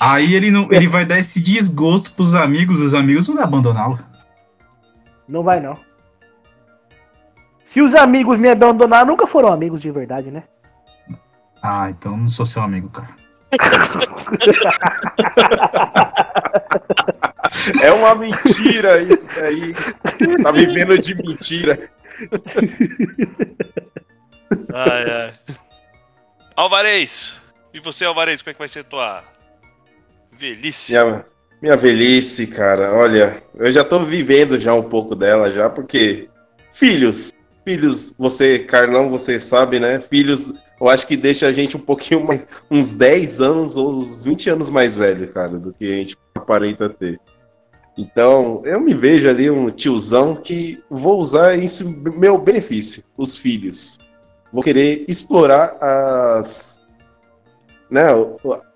[0.00, 4.00] Aí ele não, ele vai dar esse desgosto pros amigos, os amigos não vão abandoná-lo.
[5.28, 5.78] Não vai, não.
[7.62, 10.42] Se os amigos me abandonar, nunca foram amigos de verdade, né?
[11.62, 13.10] Ah, então não sou seu amigo, cara.
[17.80, 19.72] É uma mentira isso aí.
[20.42, 21.90] Tá vivendo de mentira.
[24.72, 25.34] Ai, ai.
[26.54, 27.40] Alvarez.
[27.72, 29.22] E você, Alvarez, como é que vai ser tua
[30.32, 30.92] velhice?
[30.92, 31.24] Minha,
[31.60, 36.28] minha velhice, cara, olha, eu já tô vivendo já um pouco dela já, porque
[36.72, 37.32] filhos,
[37.64, 40.00] filhos, você, Carlão, você sabe, né?
[40.00, 44.24] Filhos, eu acho que deixa a gente um pouquinho mais, uns 10 anos ou uns
[44.24, 47.20] 20 anos mais velho, cara, do que a gente aparenta ter.
[47.96, 51.66] Então, eu me vejo ali um tiozão que vou usar em
[52.16, 53.98] meu benefício, os filhos.
[54.52, 56.78] Vou querer explorar as
[57.90, 58.08] né,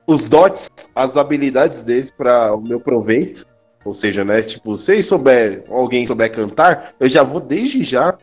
[0.06, 3.46] os dotes, as habilidades deles para o meu proveito.
[3.84, 8.16] Ou seja, né, tipo, se souber, alguém souber cantar, eu já vou desde já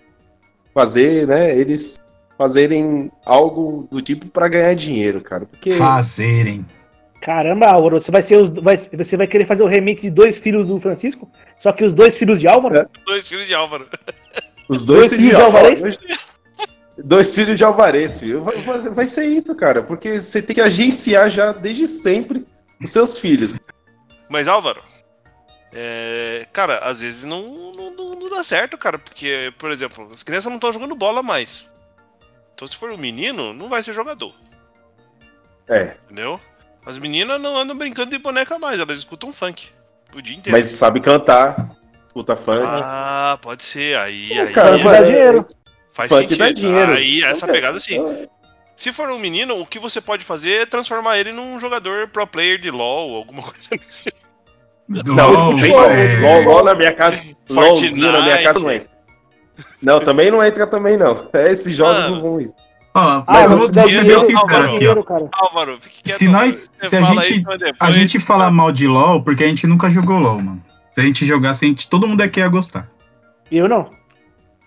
[0.73, 1.97] fazer, né, eles
[2.37, 5.45] fazerem algo do tipo para ganhar dinheiro, cara.
[5.45, 6.65] Porque Fazerem.
[7.28, 10.38] Caramba, Álvaro, você vai, ser os, vai, você vai querer fazer o remake de dois
[10.38, 11.30] filhos do Francisco?
[11.59, 12.78] Só que os dois filhos de Álvaro?
[12.78, 12.88] É.
[13.05, 13.86] Dois filhos de Álvaro.
[14.69, 15.82] os Dois dois, filhos de Alvarez?
[15.82, 15.97] Dois,
[16.97, 18.41] dois filhos de Alvarez, filho.
[18.43, 19.84] Vai, vai- vai ser isso, cara.
[19.84, 22.47] Porque você tem que agenciar já desde sempre
[22.82, 23.57] os seus filhos.
[24.30, 24.82] Mas, Álvaro,
[25.73, 30.23] é, cara, às vezes não, não, não- não dá certo, cara, porque, por exemplo, as
[30.23, 31.69] crianças não estão jogando bola mais.
[32.53, 34.34] Então, se for um menino, não vai ser jogador,
[35.67, 36.39] É, entendeu?
[36.88, 39.67] As meninas não andam brincando de boneca mais, elas escutam funk
[40.15, 40.57] o dia inteiro.
[40.57, 41.75] mas sabe cantar,
[42.07, 42.63] escuta funk.
[42.65, 45.45] Ah, pode ser, aí, Pô, aí cara, é- dá dinheiro.
[45.93, 46.38] faz funk sentido.
[46.39, 46.91] dá dinheiro.
[46.93, 47.95] Aí, essa Então, pegada sim.
[47.95, 48.29] então,
[48.77, 52.25] Se for um menino, o que você pode fazer é transformar ele num jogador pro
[52.27, 54.09] player de LoL, alguma coisa assim.
[54.88, 57.19] Não, LOL, sem é, LOL, LOL na minha casa.
[57.49, 58.89] LOLzinho na minha casa não entra.
[59.81, 61.27] Não, também não entra também não.
[61.33, 62.15] É, Esses jogos Mano.
[62.15, 62.51] não vão ir.
[62.97, 64.75] Ó, Ah, mas eu mas vou, ser bem sincero Álvaro.
[64.75, 65.03] aqui, ó.
[65.03, 65.29] cara.
[65.33, 66.17] Álvaro, fique quieto.
[66.17, 69.47] Se nós- Você se a gente- depois- A gente fala mal de LOL porque a
[69.47, 70.61] gente nunca jogou LOL, mano.
[70.91, 72.89] Se a gente jogasse, a gente, todo mundo aqui ia gostar.
[73.51, 73.89] Eu não.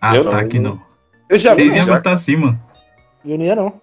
[0.01, 0.81] Ah, Eu tá, não, que eu não.
[1.29, 2.61] Eu já vi, Vocês iam gostar sim, mano.
[3.25, 3.75] Eu não ia, não.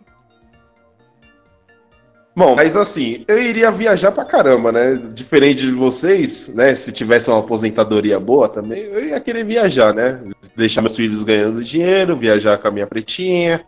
[2.36, 4.94] Bom, mas assim, eu iria viajar pra caramba, né?
[5.14, 6.76] Diferente de vocês, né?
[6.76, 10.22] Se tivesse uma aposentadoria boa também, eu ia querer viajar, né?
[10.56, 13.66] Deixar meus filhos ganhando dinheiro, viajar com a minha pretinha,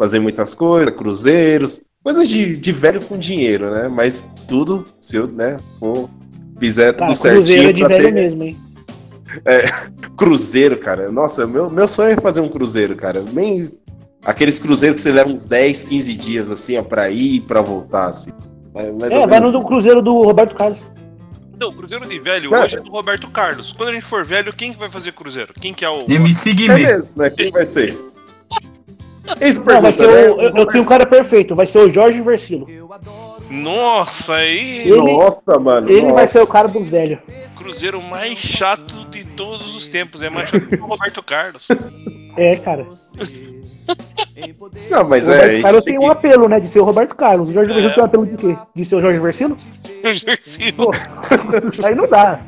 [0.00, 3.86] fazer muitas coisas, cruzeiros, coisas de, de velho com dinheiro, né?
[3.86, 6.08] Mas tudo, se eu, né, for,
[6.58, 8.56] fizer tudo cruzeiro certinho é de pra velho ter mesmo, hein?
[10.16, 11.12] cruzeiro, cara.
[11.12, 13.22] Nossa, meu, meu sonho é fazer um cruzeiro, cara.
[13.30, 13.68] Nem
[14.24, 17.60] aqueles cruzeiros que você leva uns 10, 15 dias, assim, ó, pra ir e pra
[17.60, 18.30] voltar, assim.
[18.74, 20.78] É, mais É, vai menos no do cruzeiro do Roberto Carlos.
[21.60, 22.64] Não, Cruzeiro de velho Cara.
[22.64, 23.74] hoje é do Roberto Carlos.
[23.74, 25.52] Quando a gente for velho, quem que vai fazer Cruzeiro?
[25.52, 26.10] Quem que é o.
[26.10, 26.54] MC.
[26.54, 26.86] Guimê.
[26.86, 27.28] Beleza, né?
[27.28, 27.98] Quem vai ser?
[29.40, 30.22] Esse Não, vai ser o, né?
[30.46, 32.66] eu, eu tenho um cara perfeito, vai ser o Jorge Versilo.
[33.50, 34.88] Nossa, aí.
[34.88, 35.90] Ele- Nossa, mano.
[35.90, 36.26] Ele vai nossa.
[36.26, 37.18] ser o cara dos velhos.
[37.56, 40.22] Cruzeiro mais chato de todos os tempos.
[40.22, 41.68] É mais chato que o Roberto Carlos.
[42.36, 42.86] É, cara.
[44.88, 45.34] Não, mas o é.
[45.34, 46.60] a Roberto gente Carlos tem tem que- um apelo, né?
[46.60, 47.48] De ser o Roberto Carlos.
[47.48, 47.74] O Jorge É.
[47.74, 48.56] Versilo tem um apelo de quê?
[48.74, 49.56] De ser o Jorge Versilo?
[50.02, 50.90] Versilo.
[51.84, 52.40] Aí não dá.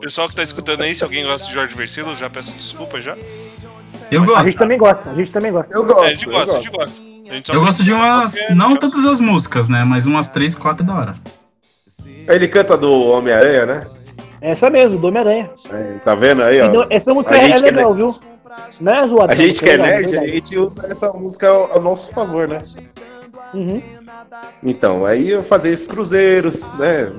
[0.00, 3.16] Pessoal que tá escutando aí, se alguém gosta de Jorge Versilo, já peço desculpa já.
[4.10, 4.44] Eu A gosto.
[4.44, 5.74] gente também gosta, a gente também gosta.
[5.74, 6.62] Eu É, gosto, a gente gosta, a gosto.
[6.62, 7.00] gente gosta.
[7.30, 8.34] A gente só Eu gosto de umas.
[8.54, 9.84] Não todas as músicas, né?
[9.84, 11.14] Mas umas três, quatro da hora.
[12.26, 13.86] Ele canta do Homem-Aranha, né?
[14.40, 15.50] Essa mesmo, do Homem-Aranha.
[15.70, 16.70] É, tá vendo aí, ó?
[16.72, 18.14] não- Essa música A é é legal, viu?
[18.80, 19.32] Não é zoada.
[19.32, 22.62] A gente que é legal, nerd, a gente usa essa música ao, nosso favor, né?
[23.54, 23.82] Uhum.
[24.62, 27.10] Então, aí eu fazer esses cruzeiros, né?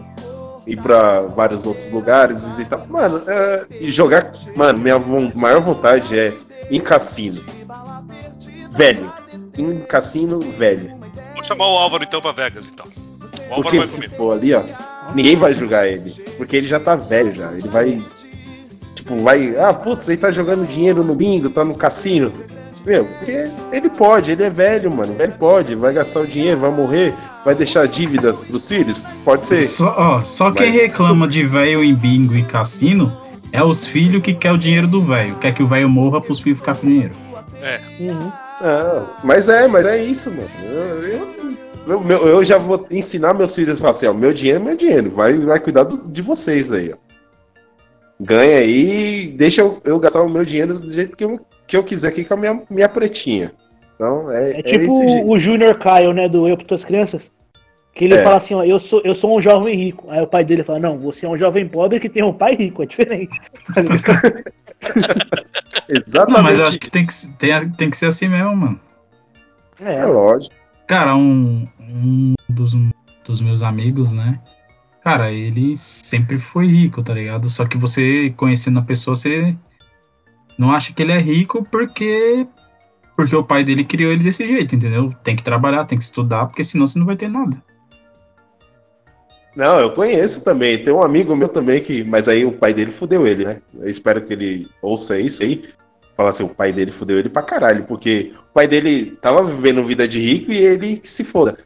[0.67, 2.85] Ir pra vários outros lugares, visitar.
[2.87, 4.31] Mano, é, e jogar.
[4.55, 4.99] Mano, minha
[5.35, 6.35] maior vontade é
[6.69, 7.41] em cassino.
[8.71, 9.11] Velho.
[9.57, 10.95] Em cassino velho.
[11.33, 12.85] Vou chamar o Álvaro então pra Vegas, então.
[12.85, 14.15] O Álvaro Porque vai comigo.
[14.15, 14.63] for ali, ó,
[15.13, 16.11] ninguém vai julgar ele.
[16.37, 17.51] Porque ele já tá velho já.
[17.51, 18.01] Ele vai.
[18.95, 19.55] Tipo, vai.
[19.57, 22.31] Ah, putz, ele tá jogando dinheiro no bingo, tá no cassino.
[22.85, 25.15] Meu, porque ele pode, ele é velho, mano.
[25.19, 27.13] Ele pode, vai gastar o dinheiro, vai morrer,
[27.43, 29.05] vai deixar dívidas pros filhos.
[29.25, 29.63] Pode ser.
[29.63, 30.81] Só, ó, só quem Vai.
[30.83, 33.15] reclama de velho em bingo e cassino
[33.51, 35.35] é os filhos que quer o dinheiro do velho.
[35.35, 37.13] Quer que o velho morra pros filhos ficar com dinheiro.
[37.99, 38.31] Uhum.
[38.61, 40.47] Não, mas é, mas é isso, mano.
[41.87, 44.63] Eu, eu, eu, já vou ensinar meus filhos a falar assim, ó, meu dinheiro é
[44.65, 46.97] meu dinheiro, vai, vai cuidar do- de vocês aí, ó.
[48.21, 51.83] Ganha aí, deixa eu, eu gastar o meu dinheiro do jeito que eu, que eu
[51.83, 53.51] quiser aqui com a minha, minha pretinha.
[53.95, 55.29] Então, é, É é tipo esse jeito.
[55.29, 57.31] o Junior Kyle, né, do Eu para Tuas Crianças.
[57.93, 58.23] Que ele É.
[58.23, 60.09] fala assim, ó, eu sou, eu sou um jovem rico.
[60.09, 62.55] Aí o pai dele fala, não, você é um jovem pobre que tem um pai
[62.55, 63.37] rico, é diferente.
[65.89, 66.37] Exatamente.
[66.37, 68.79] Não, mas eu acho que tem que, tem, tem que ser assim mesmo, mano.
[69.81, 70.55] É É, lógico.
[70.87, 72.73] Cara, um, um dos,
[73.25, 74.39] dos meus amigos, né?
[75.03, 77.49] Cara, ele sempre foi rico, tá ligado?
[77.49, 79.55] Só que você, conhecendo a pessoa, você
[80.57, 82.45] não acha que ele é rico porque
[83.15, 85.13] porque o pai dele criou ele desse jeito, entendeu?
[85.23, 87.61] Tem que trabalhar, tem que estudar, porque senão você não vai ter nada.
[89.55, 90.77] Não, eu conheço também.
[90.77, 92.03] Tem um amigo meu também que.
[92.03, 93.61] Mas aí o pai dele fudeu ele, né?
[93.79, 95.63] Eu espero que ele ouça isso aí.
[96.15, 97.83] Falar assim, o pai dele fudeu ele pra caralho.
[97.85, 101.57] Porque o pai dele tava vivendo vida de rico e ele se foda.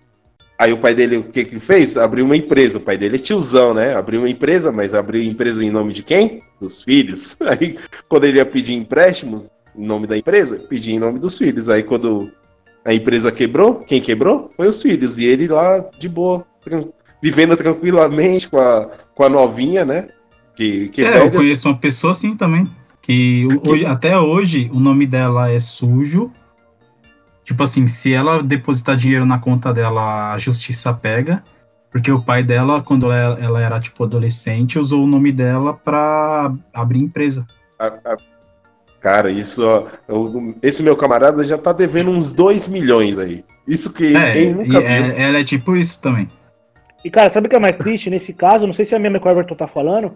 [0.58, 1.98] Aí o pai dele, o que que fez?
[1.98, 2.78] Abriu uma empresa.
[2.78, 3.96] O pai dele é tiozão, né?
[3.96, 6.42] Abriu uma empresa, mas abriu empresa em nome de quem?
[6.62, 7.36] Dos filhos.
[7.42, 7.78] Aí,
[8.08, 11.68] quando ele ia pedir empréstimos em nome da empresa, pedia em nome dos filhos.
[11.68, 12.32] Aí, quando
[12.86, 14.52] a empresa quebrou, quem quebrou?
[14.56, 15.18] Foi os filhos.
[15.18, 16.46] E ele lá, de boa,
[17.24, 20.10] vivendo tranquilamente com a, com a novinha, né?
[20.56, 22.70] Que, que É, eu conheço uma pessoa assim também.
[23.02, 26.30] Que hoje- até hoje o nome dela é sujo.
[27.46, 31.42] Tipo assim, se ela depositar dinheiro na conta dela, a justiça pega.
[31.92, 36.52] Porque o pai dela, quando ela, ela era tipo adolescente, usou o nome dela pra
[36.74, 37.46] abrir empresa.
[39.00, 43.44] Cara, isso, ó, eu- esse meu camarada já tá devendo uns 2 milhões aí.
[43.68, 44.80] Isso que É, nunca viu.
[44.82, 46.30] é- ela é tipo isso também.
[47.04, 48.66] E, cara, sabe o que é mais triste nesse caso?
[48.66, 50.14] Não sei se é a mesma que o Everton tá falando.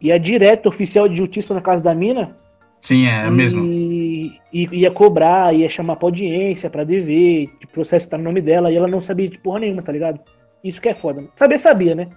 [0.00, 2.34] E é direto oficial de justiça na casa da mina.
[2.80, 3.64] Sim, é e, mesmo.
[3.64, 8.70] E ia cobrar, ia chamar pra audiência, pra dever, o processo tá no nome dela,
[8.70, 10.20] e ela não sabia de porra nenhuma, tá ligado?
[10.62, 11.24] Isso que é foda.
[11.34, 12.08] Saber sabia, né?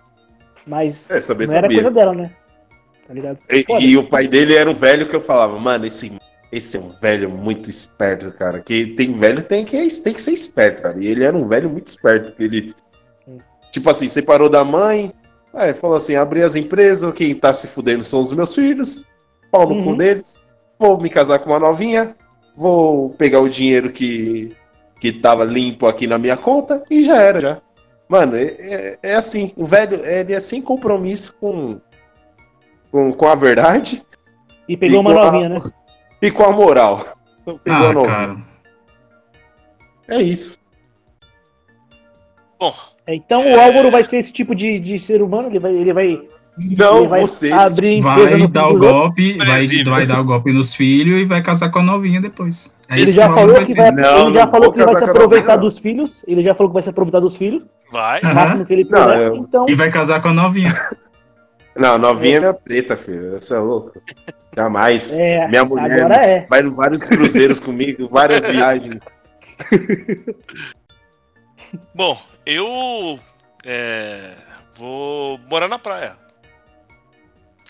[0.65, 1.81] Mas É, saber não era sabia.
[1.81, 2.31] coisa dela, né?
[3.07, 3.39] Tá ligado?
[3.49, 6.11] E, e o pai dele era um velho que eu falava, mano, esse,
[6.51, 8.59] esse é um velho muito esperto, cara.
[8.61, 10.95] Que tem velho tem que, tem que ser esperto, cara.
[10.99, 12.35] E ele era um velho muito esperto.
[12.35, 12.73] que Ele,
[13.71, 15.11] tipo assim, separou da mãe,
[15.53, 19.05] aí falou assim: abri as empresas, quem tá se fudendo são os meus filhos,
[19.51, 19.97] pau no cu Uhum.
[19.97, 20.37] deles,
[20.77, 22.15] vou me casar com uma novinha,
[22.55, 24.55] vou pegar o dinheiro que,
[24.99, 27.61] que tava limpo aqui na minha conta e já era, já.
[28.07, 31.79] Mano, é, é- é assim, o velho, ele é sem compromisso com,
[32.91, 34.03] com, com a verdade
[34.67, 35.59] E pegou uma e com a- novinha, né?
[36.21, 37.05] e com a moral.
[37.41, 38.15] Então, pegou a Ah, novinha.
[38.15, 38.37] cara.
[40.07, 40.57] É isso.
[42.59, 42.73] Bom,
[43.15, 43.55] Então É.
[43.55, 46.21] o Álvaro vai ser esse tipo de, de ser humano, ele vai, ele vai,
[46.77, 47.51] Não, ele vai você.
[47.51, 51.69] abrir Vai dar o golpe, vai, vai dar o golpe nos filhos e vai casar
[51.71, 52.73] com a novinha depois.
[52.89, 53.75] É Ele isso já falou vai que ser.
[53.75, 56.23] vai, Não, ele já falou que vai se a aproveitar dos filhos.
[56.27, 58.19] Ele já falou que vai se aproveitar dos filhos, vai.
[58.65, 59.21] que ele Não, puder.
[59.21, 60.73] eu- Então, E vai casar com a novinha.
[61.77, 63.31] Não, novinha é minha preta, filho.
[63.39, 63.93] Você é louco.
[64.57, 65.17] Jamais.
[65.17, 66.45] é, Minha mulher agora é.
[66.49, 68.95] vai em vários cruzeiros comigo, várias viagens.
[71.93, 73.19] Bom, eu
[73.65, 74.33] é,
[74.75, 76.15] vou morar na praia.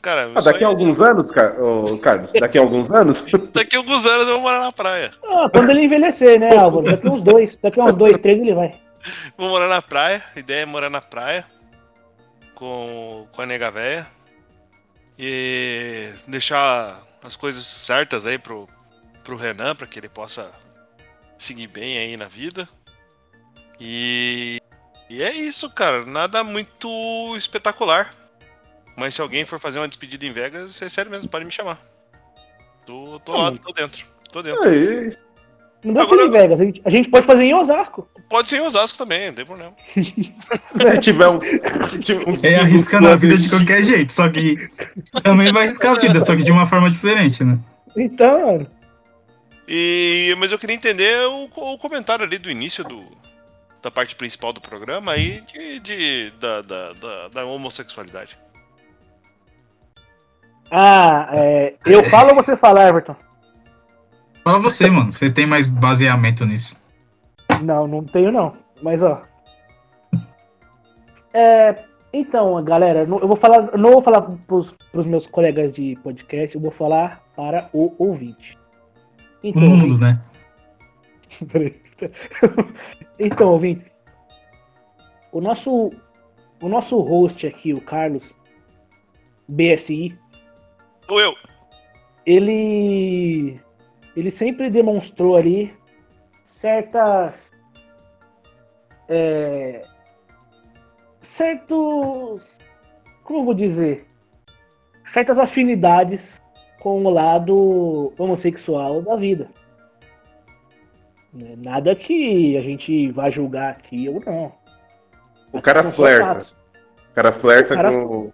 [0.02, 3.80] Cara, Ah, daqui a alguns anos, Car- ô, Carlos, daqui a alguns anos, daqui a
[3.80, 5.12] alguns anos eu vou morar na praia.
[5.26, 6.86] Ah, quando ele envelhecer, né, Álvaro?
[6.86, 8.80] Daqui uns dois, daqui a uns dois, três ele vai.
[9.38, 10.24] Vou morar na praia.
[10.36, 11.46] A ideia é morar na praia
[12.56, 14.08] com, com a nega véia.
[15.18, 18.70] E deixar as coisas certas aí pro,
[19.24, 20.50] pro Renan, para que ele possa
[21.38, 22.68] seguir bem aí na vida.
[23.80, 24.62] E,
[25.10, 26.06] e é isso, cara.
[26.06, 28.12] Nada muito espetacular.
[28.98, 31.80] Mas se alguém for fazer uma despedida em Vegas, é sério mesmo, pode me chamar.
[32.86, 34.06] Tô, tô lá, tô dentro.
[34.32, 34.68] Tô dentro.
[34.68, 35.12] aí,
[35.84, 38.10] Não precisa ser em Vegas, a gente, a gente pode fazer em Osasco.
[38.30, 39.74] Pode ser em Osasco também, não tem problema.
[39.94, 41.46] se tiver uns.
[41.46, 44.70] Se tiver uns É arriscando a vida de qualquer jeito, só que
[45.24, 47.58] também vai arriscar a vida, só que de uma forma diferente, né?
[47.96, 48.68] Então,
[49.66, 53.06] E, mas eu queria entender o, o comentário ali do início do,
[53.82, 58.38] da parte principal do programa aí de, de- da, da, da, da homossexualidade.
[60.72, 63.16] Ah, é, eu falo ou você fala, Everton?
[64.44, 66.80] Fala você, mano, você tem mais baseamento nisso.
[67.62, 68.54] Não, não tenho não.
[68.82, 69.22] Mas ó.
[71.32, 76.56] É, então, galera, eu vou falar, não vou falar pros, pros meus colegas de podcast,
[76.56, 78.58] eu vou falar para o ouvinte.
[79.44, 80.20] O Então, mundo, né?
[81.52, 81.80] Peraí.
[83.20, 83.92] então, ouvinte.
[85.32, 85.92] O nosso,
[86.62, 88.36] o nosso host aqui, o Carlos
[89.48, 90.18] BSI,
[91.08, 91.34] Ou eu.
[92.26, 93.60] ele
[94.16, 95.74] ele sempre demonstrou ali
[96.44, 97.52] certas
[99.08, 99.84] é,
[101.22, 102.60] certos
[103.24, 104.06] como eu vou dizer
[105.06, 106.42] certas afinidades
[106.80, 109.50] com o lado homossexual da vida
[111.32, 114.52] Né, nada que a gente vá julgar aqui ou não
[115.54, 116.46] O cara só flerta.
[117.12, 118.32] O cara flerta O cara- com.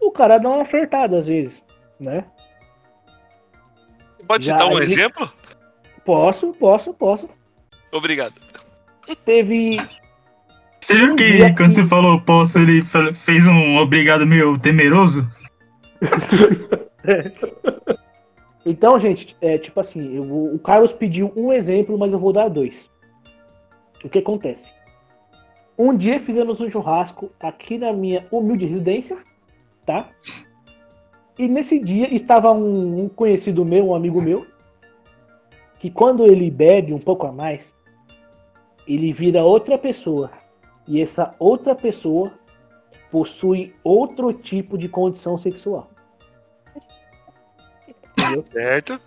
[0.00, 1.64] o cara dá uma flertada às vezes
[1.98, 2.24] né
[4.26, 5.32] Pode Já, citar um ele- exemplo?
[6.04, 7.30] posso posso posso
[7.90, 8.34] Obrigado.
[9.24, 9.78] teve
[10.80, 14.58] Você viu que dia quando que- você falou posso, ele fe- fez um obrigado meio
[14.58, 15.26] temeroso?
[18.68, 22.34] Então, gente, é tipo assim, eu vou- o Carlos pediu um exemplo, mas eu vou
[22.34, 22.90] dar dois.
[24.04, 24.70] O que acontece?
[25.78, 29.16] Um dia fizemos um churrasco aqui na minha humilde residência,
[29.86, 30.10] tá?
[31.38, 34.46] E nesse dia estava um, um conhecido meu, um amigo meu,
[35.78, 37.72] que quando ele bebe um pouco a mais,
[38.86, 40.30] ele vira outra pessoa.
[40.86, 42.32] E essa outra pessoa
[43.10, 45.88] possui outro tipo de condição sexual.
[48.28, 48.44] Entendeu?
[48.52, 49.00] Certo.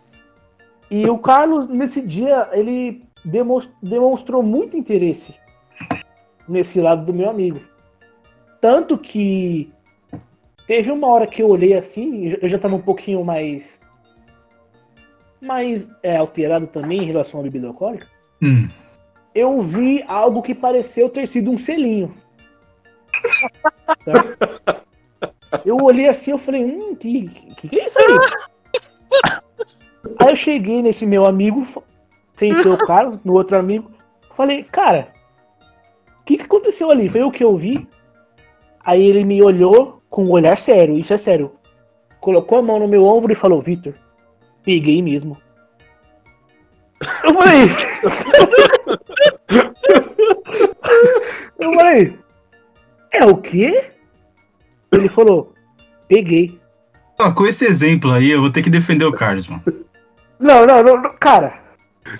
[0.89, 3.03] E o Carlos, nesse dia, ele
[3.81, 5.33] demonstrou muito interesse
[6.47, 7.61] nesse lado do meu amigo.
[8.59, 9.71] Tanto que
[10.67, 13.79] teve uma hora que eu olhei assim, eu já estava um pouquinho mais.
[15.39, 18.07] mais é, alterado também em relação à bebida alcoólica.
[18.43, 18.67] Hum.
[19.33, 22.13] Eu vi algo que pareceu ter sido um selinho.
[25.65, 28.05] Eu olhei assim, eu falei, hum, que, que, que é isso aí?
[30.19, 31.65] Aí eu cheguei nesse meu amigo,
[32.33, 33.91] sem ser o cara, no outro amigo,
[34.35, 35.09] falei, cara,
[36.19, 37.09] o que, que aconteceu ali?
[37.09, 37.87] Foi o que eu vi.
[38.83, 41.51] Aí ele me olhou com um olhar sério, isso é sério.
[42.19, 43.93] Colocou a mão no meu ombro e falou, Vitor,
[44.63, 45.37] peguei mesmo.
[47.23, 47.61] Eu falei.
[51.59, 52.19] eu falei,
[53.13, 53.91] é o quê?
[54.91, 55.53] Ele falou,
[56.07, 56.59] peguei.
[57.21, 59.63] Ó, com esse exemplo aí, eu vou ter que defender o Carlos, mano.
[60.39, 61.59] Não, não, não, não, cara.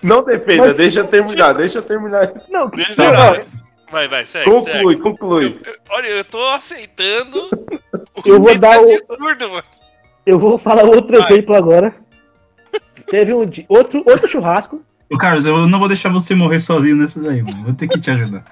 [0.04, 2.32] Não defenda, Mas- deixa eu terminar, deixa eu terminar.
[2.50, 3.46] Não, Deixa não, eu não, ver.
[3.92, 5.02] Vai, vai, segue, Conclui, segue.
[5.02, 5.60] conclui.
[5.66, 7.50] Eu- olha, eu tô aceitando.
[8.26, 9.64] Eu vou dar é o- absurdo, mano.
[10.26, 11.32] Eu vou falar outro Vai.
[11.32, 11.96] exemplo agora.
[13.08, 14.82] Teve um dia, outro, outro churrasco.
[15.12, 17.64] Ô, Carlos, eu não vou deixar você morrer sozinho nessa daí, mano.
[17.64, 18.46] Vou ter que te ajudar.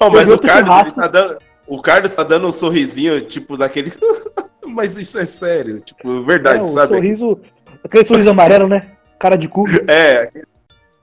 [0.00, 1.38] Ó, mas o Carlos, tá dando.
[1.66, 3.92] O Carlos tá dando um sorrisinho, tipo, daquele.
[4.68, 6.88] mas isso é sério, tipo, verdade, É, o sabe?
[6.94, 7.40] sorriso.
[7.84, 8.92] Aquele sorriso amarelo, né?
[9.18, 9.64] Cara de cu.
[9.88, 10.30] É.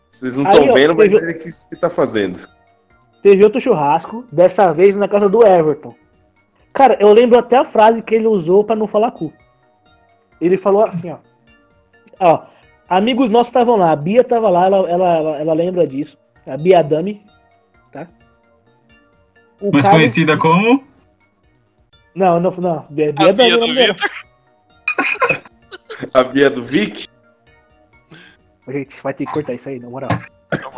[0.09, 2.39] Vocês não estão vendo, mas teve- ele que, que tá fazendo.
[3.21, 5.93] teve outro churrasco, dessa vez na casa do Everton.
[6.73, 9.31] Cara, eu lembro até a frase que ele usou pra não falar cu.
[10.39, 11.17] Ele falou assim, ó.
[12.19, 12.43] Ó,
[12.87, 16.17] amigos nossos estavam lá, a Bia tava lá, ela, ela, ela, ela lembra disso.
[16.47, 17.21] A Bia Dami,
[17.91, 18.07] tá?
[19.61, 20.83] O Mais Carlos- conhecida como.
[22.15, 22.85] Não, não, não.
[22.89, 23.67] Bia, A Bia Dami, Bia do.
[23.73, 24.09] Vitor.
[26.13, 27.07] A Bia do Vic?
[28.67, 30.09] Gente, vai ter que cortar isso aí, na moral.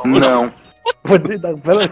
[0.05, 0.51] Não.
[1.03, 1.89] Vou dizer, não, aí.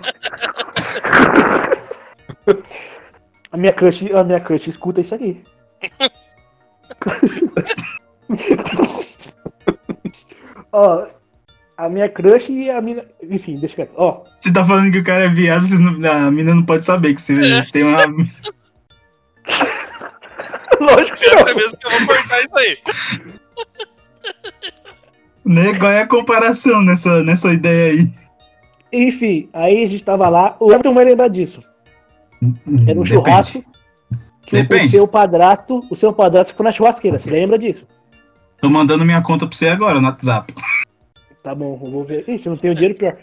[3.51, 5.43] A minha crush, a minha crush escuta isso aqui.
[10.71, 11.05] Ó,
[11.77, 13.03] a minha crush e a mina.
[13.23, 13.93] Enfim, deixa quieto.
[13.95, 17.13] Ó, Você tá falando que o cara é viado, não- a mina não pode saber
[17.13, 17.97] que você tem uma.
[20.79, 21.55] lógico que não.
[21.55, 22.77] mesmo que eu vou cortar isso aí?
[25.45, 25.73] Né?
[25.79, 28.07] Qual é a comparação nessa, nessa ideia aí?
[28.91, 30.55] Enfim, aí a gente tava lá.
[30.59, 31.63] O Everton vai lembrar disso.
[32.41, 32.51] Era
[32.99, 33.09] um Depende.
[33.09, 33.63] churrasco.
[34.45, 34.89] Que o- o Depende.
[34.91, 37.17] seu padrasto, o seu padrasto foi na churrasqueira.
[37.17, 37.87] Você lembra disso?
[38.61, 40.53] Tô mandando minha conta pra você agora no WhatsApp.
[41.41, 42.25] Tá bom, eu vou ver.
[42.29, 43.17] Ixi, eu não tenho dinheiro pior.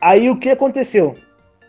[0.00, 1.16] Aí o que aconteceu?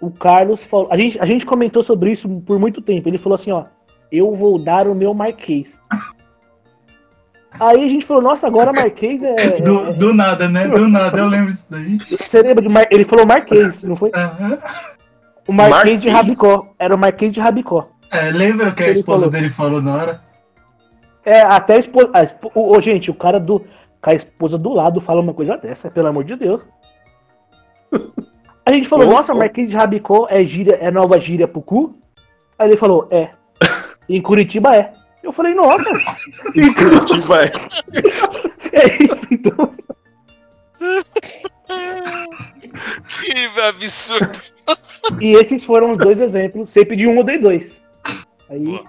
[0.02, 0.88] O Carlos falou.
[0.92, 3.08] A gente, a gente comentou sobre isso por muito tempo.
[3.08, 3.66] Ele falou assim, ó.
[4.12, 5.80] Eu vou dar o meu Marquês.
[7.52, 9.62] Aí a gente falou, nossa, agora Marquês é.
[9.62, 10.68] Do, é- do nada, né?
[10.68, 11.98] Do nada, eu lembro disso daí.
[11.98, 12.88] Você lembra de Mar...
[12.90, 14.12] Ele falou Marquês, não foi?
[14.14, 14.58] Aham.
[15.48, 16.40] O Marquês, de Marquês?
[16.40, 16.74] Rabicó.
[16.80, 17.90] Era o Marquês de Rabicó.
[18.10, 19.32] É, lembra o que a esposa falou.
[19.32, 20.22] dele falou na hora?
[21.24, 22.10] É, até a esposa.
[22.14, 22.52] A espo...
[22.56, 23.64] Ô, ô, gente, o cara do.
[24.02, 26.62] Com a esposa do lado fala uma coisa dessa, pelo amor de Deus.
[28.66, 29.34] A gente falou, nossa.
[29.34, 31.96] Marquês de Rabicó é gíria, é nova gíria pro cu?
[32.58, 33.32] Aí ele falou, é.
[34.08, 34.94] Em Curitiba é.
[35.24, 35.90] Eu falei, nossa,
[37.28, 37.48] Vai.
[38.74, 39.76] é isso então.
[43.22, 44.42] Que absurdo.
[45.20, 46.70] E esses foram os dois exemplos.
[46.70, 47.80] Você pediu um, eu dei dois.
[48.50, 48.84] Aí.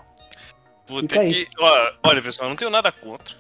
[0.87, 1.33] Puta aí.
[1.33, 1.49] que.
[1.59, 3.37] ó, Olha, pessoal, não tenho nada contra.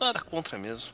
[0.00, 0.88] Nada contra mesmo.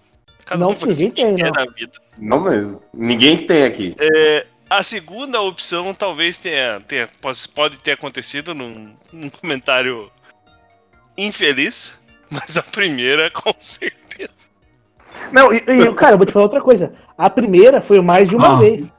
[0.47, 1.65] Cada Não, um faz o ninguém que tem, quer não.
[1.65, 1.93] na vida.
[2.19, 2.81] Não mesmo.
[2.95, 3.97] Ninguém que tem aqui.
[3.99, 10.09] É, a segunda opção talvez tenha, tenha pode, ter acontecido num, num comentário
[11.19, 11.99] infeliz,
[12.31, 14.33] mas a primeira com certeza.
[15.33, 16.93] Não, e, e, cara, eu vou te falar outra coisa.
[17.19, 18.59] A primeira foi mais de uma Ah.
[18.59, 18.91] vez.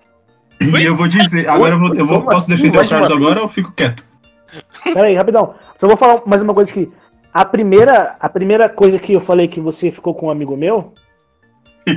[0.60, 2.56] E eu vou dizer, agora eu vou, eu vou posso assim?
[2.70, 3.38] defender o Carlos agora vez?
[3.38, 4.04] ou eu fico quieto?
[4.84, 5.54] Pera aí, rapidão.
[5.80, 6.92] Só vou falar mais uma coisa aqui.
[7.32, 10.94] A primeira, a primeira coisa que eu falei que você ficou com um amigo meu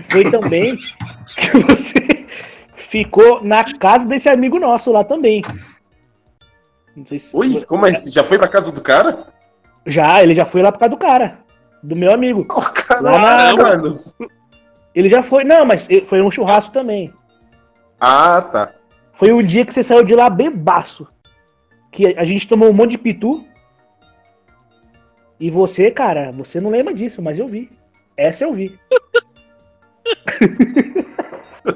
[0.09, 2.27] foi também que você
[2.77, 5.43] ficou na casa desse amigo nosso lá também.
[6.97, 7.35] Não sei se.
[7.35, 8.11] Ui, como é isso?
[8.13, 9.27] Já foi pra casa do cara?
[9.87, 11.39] Já, ele já foi lá por causa do cara.
[11.83, 12.47] Do meu amigo.
[12.51, 12.61] Oh,
[13.03, 13.91] Lá caralho, mano.
[14.95, 15.45] Ele já foi.
[15.45, 17.13] Não, mas foi um churrasco também.
[18.01, 18.73] Ah, tá.
[19.15, 21.07] Foi um dia que você saiu de lá bebaço.
[21.93, 23.45] Que a gente tomou um monte de pitu.
[25.39, 27.71] E você, cara, você não lembra disso, mas eu vi.
[28.17, 28.79] Essa eu vi.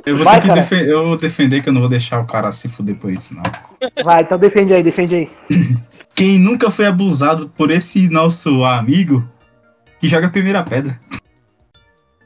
[0.07, 2.27] Eu vou Vai, ter que defen- eu vou defender que eu não vou deixar o
[2.27, 3.43] cara se fuder por isso, não.
[4.03, 5.31] Vai, então defende aí, defende aí.
[6.17, 9.23] Quem nunca foi abusado por esse nosso amigo
[10.01, 10.99] que joga a primeira pedra.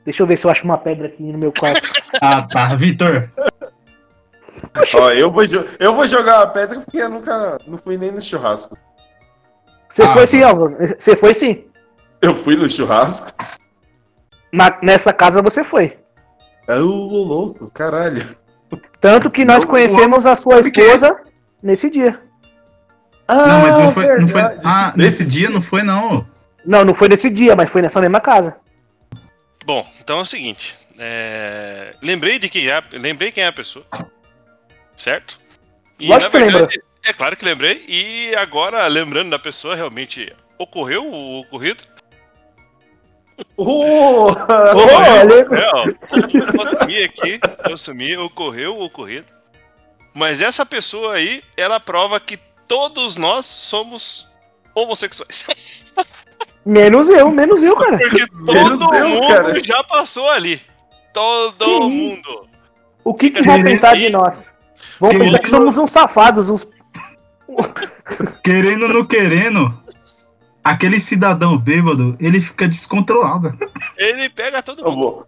[0.04, 1.82] Deixa eu ver se eu acho uma pedra aqui no meu quarto.
[2.22, 2.74] Ah, tá.
[2.74, 3.28] Vitor,
[4.94, 5.42] Ó, eu vou,
[5.78, 8.76] eu vou jogar a pedra porque eu nunca não fui nem no churrasco.
[9.90, 10.76] Você Ah, foi sim, Álvaro.
[10.98, 11.64] Você foi sim.
[12.22, 13.32] Eu fui no churrasco?
[14.52, 15.98] Na- nessa casa você foi.
[16.68, 18.24] É o louco, caralho.
[19.00, 21.18] Tanto que nós conhecemos a sua esposa
[21.62, 22.20] nesse dia.
[23.28, 24.40] não, mas não foi, não foi.
[24.64, 26.26] Ah, nesse dia não foi, não.
[26.64, 28.56] Não, não foi nesse dia, mas foi nessa mesma casa.
[29.64, 30.76] Bom, então é o seguinte.
[30.98, 32.82] é, Lembrei de quem é.
[32.92, 33.86] Lembrei quem é a pessoa.
[34.96, 35.40] Certo?
[35.98, 36.68] E Lógico que você lembra.
[37.04, 37.84] é claro que lembrei.
[37.88, 41.82] E agora, lembrando da pessoa, realmente ocorreu o ocorrido.
[43.56, 45.46] Oh, olha.
[45.50, 49.26] É, ó, eu assumi aqui, eu assumi, ocorreu o ocorrido.
[50.14, 52.36] Mas essa pessoa aí, ela prova que
[52.66, 54.28] todos nós somos
[54.74, 55.86] homossexuais.
[56.64, 57.96] Menos eu, menos eu, cara.
[57.96, 59.64] Porque Menos todo eu, mundo cara.
[59.64, 60.60] já passou ali.
[61.14, 62.48] Todo Que mundo.
[63.02, 64.46] O que, que vão pensar de nós?
[65.00, 66.68] Vão Que pensar que somos uns safados, uns.
[68.44, 69.72] Querendo ou não querendo,
[70.62, 73.56] aquele cidadão bêbado, ele fica descontrolado.
[73.96, 75.26] Ele pega todo mundo.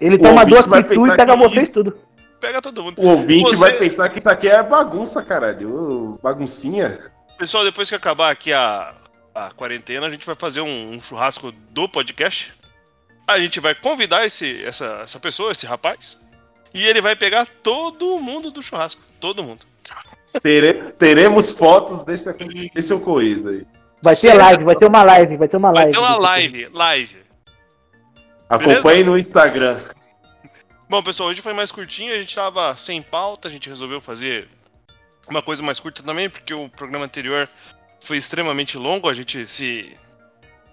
[0.00, 1.98] Ele O toma duas pitu e pega vocês isso- tudo.
[2.40, 2.98] Pega todo mundo.
[2.98, 5.70] O ouvinte Você- vai pensar que isso aqui é bagunça, caralho.
[6.14, 6.98] Ô, baguncinha.
[7.38, 8.94] Pessoal, depois que acabar aqui a,
[9.34, 12.50] a quarentena, a gente vai fazer um, um churrasco do podcast.
[13.28, 16.18] A gente vai convidar esse, essa, essa pessoa, esse rapaz.
[16.72, 19.02] E ele vai pegar todo mundo do churrasco.
[19.20, 19.62] todo mundo.
[20.42, 22.32] Tere- teremos fotos desse,
[22.74, 23.66] desse ocorrido aí.
[24.02, 25.92] Vai ter live, vai ter uma live, vai ter uma Vai live.
[25.92, 27.18] ter uma live, live.
[28.48, 29.80] Acompanhe no Instagram.
[30.88, 34.48] Bom, pessoal, hoje foi mais curtinho, a gente tava sem pauta, a gente resolveu fazer
[35.28, 37.48] uma coisa mais curta também, porque o programa anterior
[38.00, 39.96] foi extremamente longo, a gente se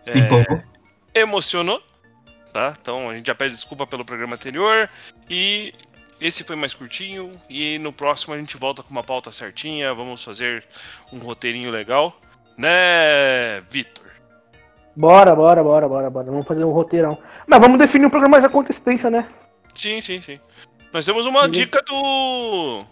[0.08, 1.84] é, emocionou,
[2.52, 2.76] tá?
[2.82, 4.90] Então a gente já pede desculpa pelo programa anterior
[5.30, 5.74] e
[6.20, 10.24] esse foi mais curtinho e no próximo a gente volta com uma pauta certinha, vamos
[10.24, 10.64] fazer
[11.14, 12.20] um roteirinho legal,
[12.58, 14.06] né, Vitor?
[14.96, 16.26] Bora, bora, bora, bora, bora.
[16.26, 17.18] Vamos fazer um roteirão.
[17.46, 19.28] Mas vamos definir um programa já com antecedência, né?
[19.76, 20.40] Sim, sim, sim.
[20.92, 21.52] Nós temos uma Sim.
[21.52, 22.84] dica do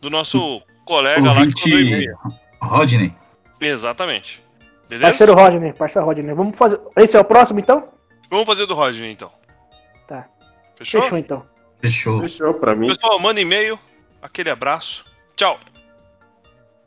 [0.00, 2.16] do nosso colega lá que mandou e-mail.
[2.62, 3.12] Rodney.
[3.60, 4.42] Exatamente.
[4.88, 5.10] Beleza?
[5.10, 6.34] Parceiro Rodney, parceiro Rodney.
[6.34, 6.80] Vamos fazer.
[6.96, 7.88] Esse é o próximo então?
[8.30, 9.30] Vamos fazer do Rodney então.
[10.06, 10.26] Tá.
[10.76, 11.02] Fechou?
[11.02, 11.42] Fechou então.
[11.80, 12.20] Fechou.
[12.20, 12.88] Fechou pra mim.
[12.88, 13.78] Pessoal, manda e-mail.
[14.22, 15.04] Aquele abraço.
[15.34, 15.58] Tchau.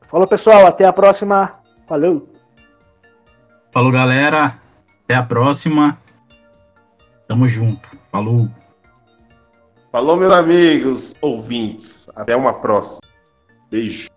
[0.07, 1.58] Falou pessoal, até a próxima.
[1.89, 2.29] Falou.
[3.71, 4.61] Falou, galera.
[5.03, 5.97] Até a próxima.
[7.27, 7.89] Tamo junto.
[8.11, 8.47] Falou.
[9.91, 12.07] Falou, meus amigos, ouvintes.
[12.15, 13.01] Até uma próxima.
[13.71, 14.08] Beijo.